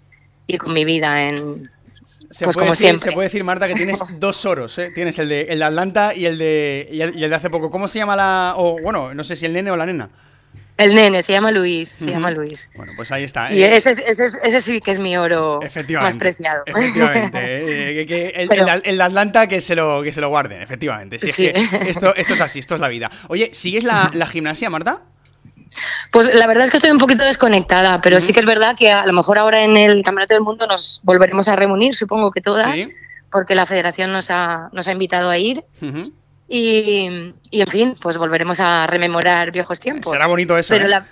y 0.47 0.59
con 0.59 0.75
mi 0.75 0.85
vida 0.85 1.29
en... 1.29 1.71
Se, 2.31 2.45
pues 2.47 2.55
puede 2.57 2.67
como 2.67 2.73
decir, 2.73 2.89
siempre. 2.89 3.11
se 3.11 3.15
puede 3.15 3.29
decir, 3.29 3.45
Marta, 3.45 3.69
que 3.69 3.75
tienes 3.75 3.99
dos 4.21 4.45
oros, 4.47 4.77
¿eh? 4.79 4.91
Tienes 4.95 5.19
el 5.19 5.29
de, 5.29 5.43
el 5.43 5.59
de 5.59 5.65
Atlanta 5.65 6.15
y 6.15 6.27
el 6.27 6.39
de, 6.39 6.89
y 6.91 7.01
el, 7.03 7.17
y 7.17 7.25
el 7.25 7.31
de 7.31 7.37
hace 7.37 7.51
poco. 7.51 7.71
¿Cómo 7.71 7.89
se 7.89 7.99
llama 7.99 8.17
la...? 8.17 8.55
O 8.57 8.81
bueno, 8.81 9.15
no 9.15 9.23
sé 9.25 9.37
si 9.37 9.47
el 9.47 9.53
nene 9.53 9.71
o 9.71 9.77
la 9.77 9.87
nena. 9.87 10.11
El 10.79 10.95
nene, 10.95 11.23
se 11.23 11.33
llama 11.33 11.51
Luis, 11.51 11.91
se 11.91 12.07
llama 12.11 12.31
Luis. 12.31 12.69
Bueno, 12.75 12.93
pues 12.97 13.13
ahí 13.13 13.25
está. 13.25 13.53
Y 13.53 13.63
eh, 13.63 13.77
ese, 13.77 13.91
ese, 14.07 14.25
ese 14.43 14.61
sí 14.63 14.81
que 14.81 14.91
es 14.93 14.99
mi 14.99 15.17
oro 15.17 15.61
Efectivamente. 15.63 16.15
más 16.15 16.19
preciado. 16.19 16.63
Efectivamente. 16.67 17.39
eh, 18.03 18.07
que- 18.07 18.29
el, 18.35 18.49
Pero- 18.49 18.67
el 18.67 18.83
de- 18.83 18.91
el 18.91 18.97
de 18.97 19.03
Atlanta 19.03 19.47
que 19.47 19.61
se 19.61 19.77
lo, 19.77 20.03
que 20.03 20.13
se 20.13 20.21
lo 20.21 20.29
guarden, 20.31 20.63
efectivamente. 20.63 21.19
Si 21.19 21.29
es 21.29 21.37
Sí. 21.37 21.53
que 21.53 21.91
esto, 21.91 22.15
esto 22.17 22.35
es 22.35 22.41
así, 22.41 22.59
esto 22.59 22.75
es 22.75 22.81
la 22.81 22.89
vida. 22.89 23.11
Oye, 23.29 23.51
¿sigues 23.53 23.85
la, 23.85 24.11
la 24.15 24.27
gimnasia, 24.27 24.71
Marta? 24.71 25.03
Pues 26.11 26.35
la 26.35 26.47
verdad 26.47 26.65
es 26.65 26.71
que 26.71 26.77
estoy 26.79 26.91
un 26.91 26.99
poquito 26.99 27.23
desconectada, 27.25 28.01
pero 28.01 28.21
sí 28.21 28.33
que 28.33 28.41
es 28.41 28.47
verdad 28.47 28.77
que 28.77 28.91
a 28.91 29.07
lo 29.07 29.13
mejor 29.13 29.39
ahora 29.39 29.63
en 29.63 29.77
el 29.77 30.03
Campeonato 30.03 30.35
del 30.35 30.43
Mundo 30.43 30.67
nos 30.67 31.01
volveremos 31.03 31.49
a 31.49 31.57
reunir, 31.57 31.95
supongo 31.95 32.31
que 32.31 32.41
todas, 32.43 32.79
Sí. 32.79 32.93
porque 33.31 33.55
la 33.55 33.65
federación 33.67 34.13
nos 34.13 34.31
ha, 34.31 34.69
nos 34.73 34.87
ha 34.89 34.93
invitado 34.93 35.31
a 35.31 35.39
ir. 35.39 35.65
Y, 36.53 37.35
y, 37.51 37.61
en 37.63 37.67
fin, 37.67 37.97
pues 38.01 38.17
volveremos 38.19 38.61
a 38.61 38.87
rememorar 38.87 39.51
viejos 39.53 39.81
tiempos. 39.81 40.13
Será 40.13 40.27
bonito 40.27 40.57
eso, 40.59 40.69
pero 40.69 40.87
¿eh? 40.87 40.89
la, 40.89 41.07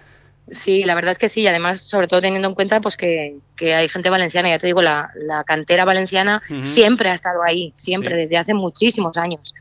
sí, 0.51 0.85
la 0.85 0.95
verdad 0.95 1.13
es 1.13 1.19
que 1.19 1.29
sí, 1.29 1.41
y 1.41 1.47
además, 1.47 1.81
sobre 1.81 2.07
todo 2.09 2.21
teniendo 2.21 2.47
en 2.49 2.55
cuenta 2.55 2.81
pues 2.81 2.97
que, 2.97 3.37
que 3.57 3.75
hay 3.75 3.89
gente 3.89 4.11
valenciana, 4.11 4.49
ya 4.51 4.59
te 4.59 4.67
digo, 4.67 4.83
la, 4.83 5.11
la 5.15 5.43
cantera 5.45 5.85
valenciana 5.85 6.43
Ujú. 6.51 6.63
siempre 6.63 7.09
ha 7.09 7.15
estado 7.15 7.43
ahí, 7.43 7.73
siempre, 7.75 8.15
Sí. 8.15 8.21
desde 8.23 8.37
hace 8.37 8.55
muchísimos 8.55 9.17
años. 9.17 9.55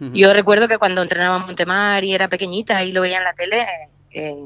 Ujú. 0.00 0.12
Yo 0.14 0.32
recuerdo 0.32 0.68
que 0.68 0.78
cuando 0.78 1.02
entrenaba 1.02 1.38
en 1.38 1.46
Montemar 1.46 2.04
y 2.04 2.14
era 2.14 2.28
pequeñita 2.28 2.82
y 2.84 2.92
lo 2.92 3.00
veía 3.00 3.18
en 3.18 3.24
la 3.24 3.32
tele, 3.32 3.66
eh, 4.12 4.36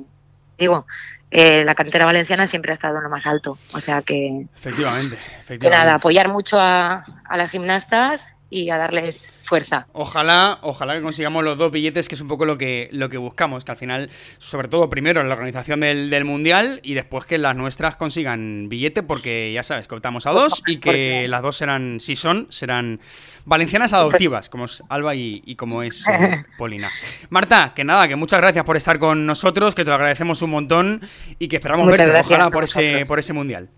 digo, 0.59 0.87
eh, 1.31 1.65
la 1.65 1.75
cantera 1.75 2.07
valenciana 2.07 2.47
siempre 2.47 2.73
ha 2.73 2.75
estado 2.75 2.97
en 2.97 3.05
lo 3.05 3.11
más 3.11 3.27
alto. 3.27 3.59
O 3.75 3.81
sea 3.81 4.01
que, 4.01 4.47
Efectivamente, 4.57 5.17
que 5.17 5.23
efectivamente. 5.43 5.69
nada, 5.69 5.95
apoyar 5.97 6.29
mucho 6.29 6.59
a, 6.59 7.05
a 7.29 7.37
las 7.37 7.51
gimnastas 7.51 8.35
y 8.51 8.71
a 8.71 8.79
darles 8.79 9.35
fuerza. 9.43 9.87
Ojalá, 9.93 10.59
ojalá 10.63 10.95
que 10.95 11.03
consigamos 11.03 11.45
los 11.45 11.59
dos 11.59 11.71
billetes, 11.71 12.09
que 12.09 12.15
es 12.15 12.21
un 12.21 12.29
poco 12.29 12.47
lo 12.47 12.57
que, 12.57 12.89
lo 12.93 13.09
que 13.09 13.19
buscamos, 13.19 13.65
que 13.65 13.73
al 13.73 13.77
final, 13.77 14.11
sobre 14.39 14.69
todo 14.69 14.89
primero 14.89 15.21
en 15.21 15.29
la 15.29 15.35
organización 15.35 15.81
del, 15.81 16.09
del 16.09 16.25
Mundial 16.25 16.81
y 16.83 16.95
después 16.95 17.27
que 17.27 17.37
las 17.37 17.55
nuestras 17.57 17.97
consigan 17.97 18.69
billete, 18.69 19.03
porque 19.03 19.53
ya 19.53 19.63
sabes, 19.63 19.87
que 19.87 19.95
optamos 19.95 20.27
a 20.27 20.31
dos 20.31 20.63
y 20.67 20.79
que 20.79 21.29
las 21.29 21.43
dos 21.43 21.57
serán, 21.57 22.01
si 22.01 22.17
son, 22.17 22.47
serán 22.51 23.01
valencianas 23.45 23.93
adoptivas, 23.93 24.49
como 24.49 24.65
es 24.65 24.83
Alba 24.89 25.15
y, 25.15 25.43
y 25.45 25.57
como 25.57 25.83
es 25.83 26.07
eh, 26.09 26.45
Polina. 26.59 26.89
Marta, 27.29 27.73
que 27.75 27.85
nada, 27.85 28.09
que 28.09 28.17
muchas 28.17 28.41
gracias 28.41 28.65
por 28.65 28.77
estar 28.77 28.99
con 28.99 29.27
nosotros, 29.27 29.75
que 29.75 29.85
te 29.85 29.91
lo 29.91 29.95
agradecemos 29.95 30.41
un 30.41 30.51
montón 30.51 31.03
y 31.39 31.49
que 31.49 31.57
esperamos 31.57 31.87
Muchas 31.87 32.07
verte, 32.07 32.21
ojalá, 32.21 32.51
por 32.51 32.65
ese, 32.65 33.05
por 33.07 33.19
ese 33.19 33.33
Mundial. 33.33 33.69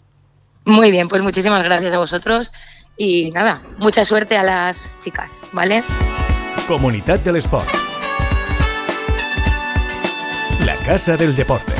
Muy 0.64 0.90
bien, 0.90 1.08
pues 1.08 1.22
muchísimas 1.22 1.62
gracias 1.62 1.92
a 1.94 1.98
vosotros 1.98 2.52
y 3.02 3.30
nada, 3.30 3.62
mucha 3.78 4.04
suerte 4.04 4.36
a 4.36 4.42
las 4.42 4.98
chicas, 4.98 5.46
¿vale? 5.52 5.82
Comunidad 6.68 7.18
del 7.20 7.36
Sport. 7.36 7.66
La 10.66 10.76
Casa 10.84 11.16
del 11.16 11.34
Deporte. 11.34 11.72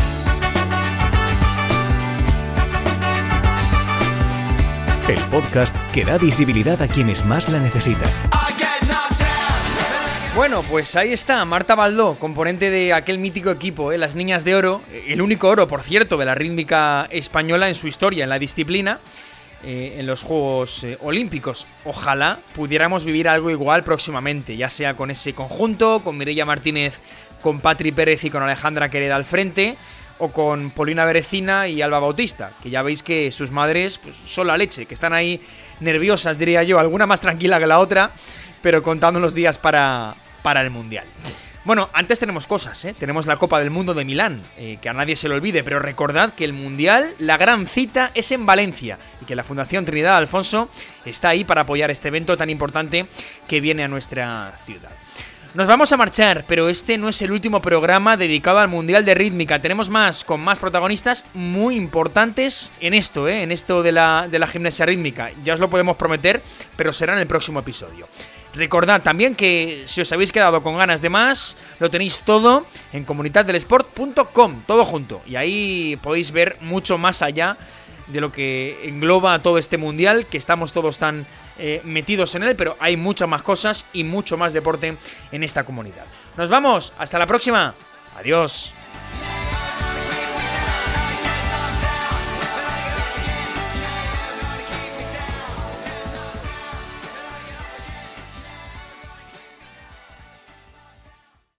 El 5.09 5.21
podcast 5.31 5.77
que 5.93 6.07
da 6.07 6.17
visibilidad 6.17 6.81
a 6.81 6.89
quienes 6.89 7.27
más 7.27 7.51
la 7.51 7.59
necesitan. 7.59 8.09
Bueno, 10.35 10.63
pues 10.63 10.97
ahí 10.97 11.13
está, 11.13 11.45
Marta 11.45 11.75
Baldó, 11.75 12.15
componente 12.19 12.71
de 12.71 12.95
aquel 12.95 13.19
mítico 13.19 13.51
equipo, 13.51 13.93
¿eh? 13.93 13.99
las 13.99 14.17
Niñas 14.17 14.43
de 14.45 14.55
Oro, 14.55 14.81
el 15.07 15.21
único 15.21 15.49
oro, 15.49 15.69
por 15.69 15.83
cierto, 15.83 16.17
de 16.17 16.25
la 16.25 16.35
rítmica 16.35 17.07
española 17.11 17.69
en 17.69 17.75
su 17.75 17.89
historia, 17.89 18.25
en 18.25 18.31
la 18.31 18.39
disciplina. 18.39 19.01
Eh, 19.65 19.97
en 19.99 20.07
los 20.07 20.23
Juegos 20.23 20.85
eh, 20.85 20.97
Olímpicos. 21.01 21.67
Ojalá 21.85 22.39
pudiéramos 22.55 23.05
vivir 23.05 23.29
algo 23.29 23.51
igual 23.51 23.85
próximamente, 23.85 24.57
ya 24.57 24.69
sea 24.69 24.97
con 24.97 25.11
ese 25.11 25.35
conjunto, 25.35 26.03
con 26.03 26.17
Mireia 26.17 26.45
Martínez, 26.45 26.95
con 27.43 27.61
Patri 27.61 27.93
Pérez 27.93 28.25
y 28.25 28.31
con 28.31 28.43
Alejandra 28.43 28.89
Quereda 28.89 29.17
al 29.17 29.25
frente, 29.25 29.77
o 30.19 30.31
con 30.31 30.71
Polina 30.71 31.05
Berecina 31.05 31.67
y 31.67 31.83
Alba 31.83 31.99
Bautista, 31.99 32.53
que 32.63 32.71
ya 32.71 32.83
veis 32.83 33.03
que 33.03 33.33
sus 33.33 33.51
madres 33.51 33.99
pues, 33.99 34.17
son 34.27 34.47
la 34.47 34.57
leche, 34.57 34.87
que 34.87 34.95
están 34.95 35.13
ahí 35.13 35.41
nerviosas, 35.81 36.39
diría 36.39 36.63
yo, 36.63 36.79
alguna 36.79 37.07
más 37.07 37.21
tranquila 37.21 37.59
que 37.59 37.67
la 37.67 37.79
otra, 37.79 38.11
pero 38.63 38.83
contando 38.83 39.19
los 39.19 39.35
días 39.35 39.59
para, 39.59 40.15
para 40.43 40.61
el 40.61 40.71
Mundial. 40.71 41.07
Bueno, 41.63 41.91
antes 41.93 42.19
tenemos 42.19 42.47
cosas, 42.47 42.83
¿eh? 42.87 42.95
Tenemos 42.99 43.27
la 43.27 43.37
Copa 43.37 43.59
del 43.59 43.69
Mundo 43.69 43.93
de 43.93 44.07
Milán, 44.07 44.41
eh, 44.57 44.79
que 44.81 44.89
a 44.89 44.95
nadie 44.95 45.15
se 45.15 45.29
lo 45.29 45.35
olvide, 45.35 45.63
pero 45.63 45.79
recordad 45.79 46.33
que 46.33 46.45
el 46.47 46.55
Mundial, 46.55 47.15
la 47.19 47.37
gran 47.37 47.67
cita, 47.67 48.13
es 48.15 48.33
en 48.33 48.47
Valencia 48.47 48.99
y 49.21 49.27
que 49.27 49.37
la 49.37 49.43
Fundación 49.43 49.85
Trinidad 49.85 50.17
Alfonso 50.17 50.71
está 51.05 51.29
ahí 51.29 51.45
para 51.45 51.63
apoyar 51.63 51.91
este 51.91 52.09
evento 52.09 52.39
tan 52.39 52.49
importante 52.49 53.07
que 53.47 53.61
viene 53.61 53.85
a 53.85 53.89
nuestra 53.89 54.59
ciudad. 54.65 54.91
Nos 55.53 55.67
vamos 55.67 55.93
a 55.93 55.99
marchar, 55.99 56.45
pero 56.47 56.69
este 56.69 56.97
no 56.97 57.09
es 57.09 57.21
el 57.23 57.33
último 57.33 57.61
programa 57.61 58.17
dedicado 58.17 58.61
al 58.61 58.69
Mundial 58.69 59.05
de 59.05 59.15
Rítmica. 59.15 59.61
Tenemos 59.61 59.91
más, 59.91 60.25
con 60.25 60.41
más 60.41 60.61
protagonistas 60.61 61.27
muy 61.35 61.75
importantes 61.77 62.73
en 62.81 62.95
esto, 62.95 63.29
¿eh? 63.29 63.43
en 63.43 63.53
esto 63.53 63.83
de 63.83 63.93
la, 63.93 64.29
de 64.31 64.39
la 64.39 64.47
gimnasia 64.47 64.87
rítmica. 64.87 65.31
Ya 65.45 65.55
os 65.55 65.61
lo 65.61 65.69
podemos 65.69 65.97
prometer, 65.97 66.41
pero 66.77 66.93
será 66.93 67.15
en 67.15 67.19
el 67.19 67.27
próximo 67.27 67.59
episodio. 67.61 68.09
Recordad 68.55 69.03
también 69.03 69.35
que 69.35 69.85
si 69.87 70.01
os 70.01 70.13
habéis 70.13 70.33
quedado 70.33 70.63
con 70.63 70.77
ganas 70.77 71.01
de 71.01 71.09
más, 71.09 71.57
lo 71.79 71.91
tenéis 71.91 72.23
todo 72.23 72.67
en 72.93 73.05
comunidaddelesport.com, 73.05 74.63
todo 74.67 74.85
junto. 74.85 75.23
Y 75.27 75.37
ahí 75.37 75.99
podéis 76.03 76.33
ver 76.33 76.57
mucho 76.61 76.99
más 76.99 77.23
allá 77.23 77.57
de 78.09 78.21
lo 78.21 78.33
que 78.33 78.81
engloba 78.89 79.39
todo 79.39 79.57
este 79.59 79.79
mundial, 79.79 80.27
que 80.27 80.37
estamos 80.37 80.73
todos 80.73 80.99
tan 80.99 81.27
eh, 81.59 81.81
metidos 81.85 82.35
en 82.35 82.43
él, 82.43 82.57
pero 82.57 82.77
hay 82.81 82.97
muchas 82.97 83.29
más 83.29 83.43
cosas 83.43 83.87
y 83.93 84.03
mucho 84.03 84.37
más 84.37 84.53
deporte 84.53 84.97
en 85.31 85.45
esta 85.45 85.65
comunidad. 85.65 86.05
Nos 86.37 86.49
vamos, 86.49 86.93
hasta 86.99 87.19
la 87.19 87.27
próxima. 87.27 87.75
Adiós. 88.19 88.73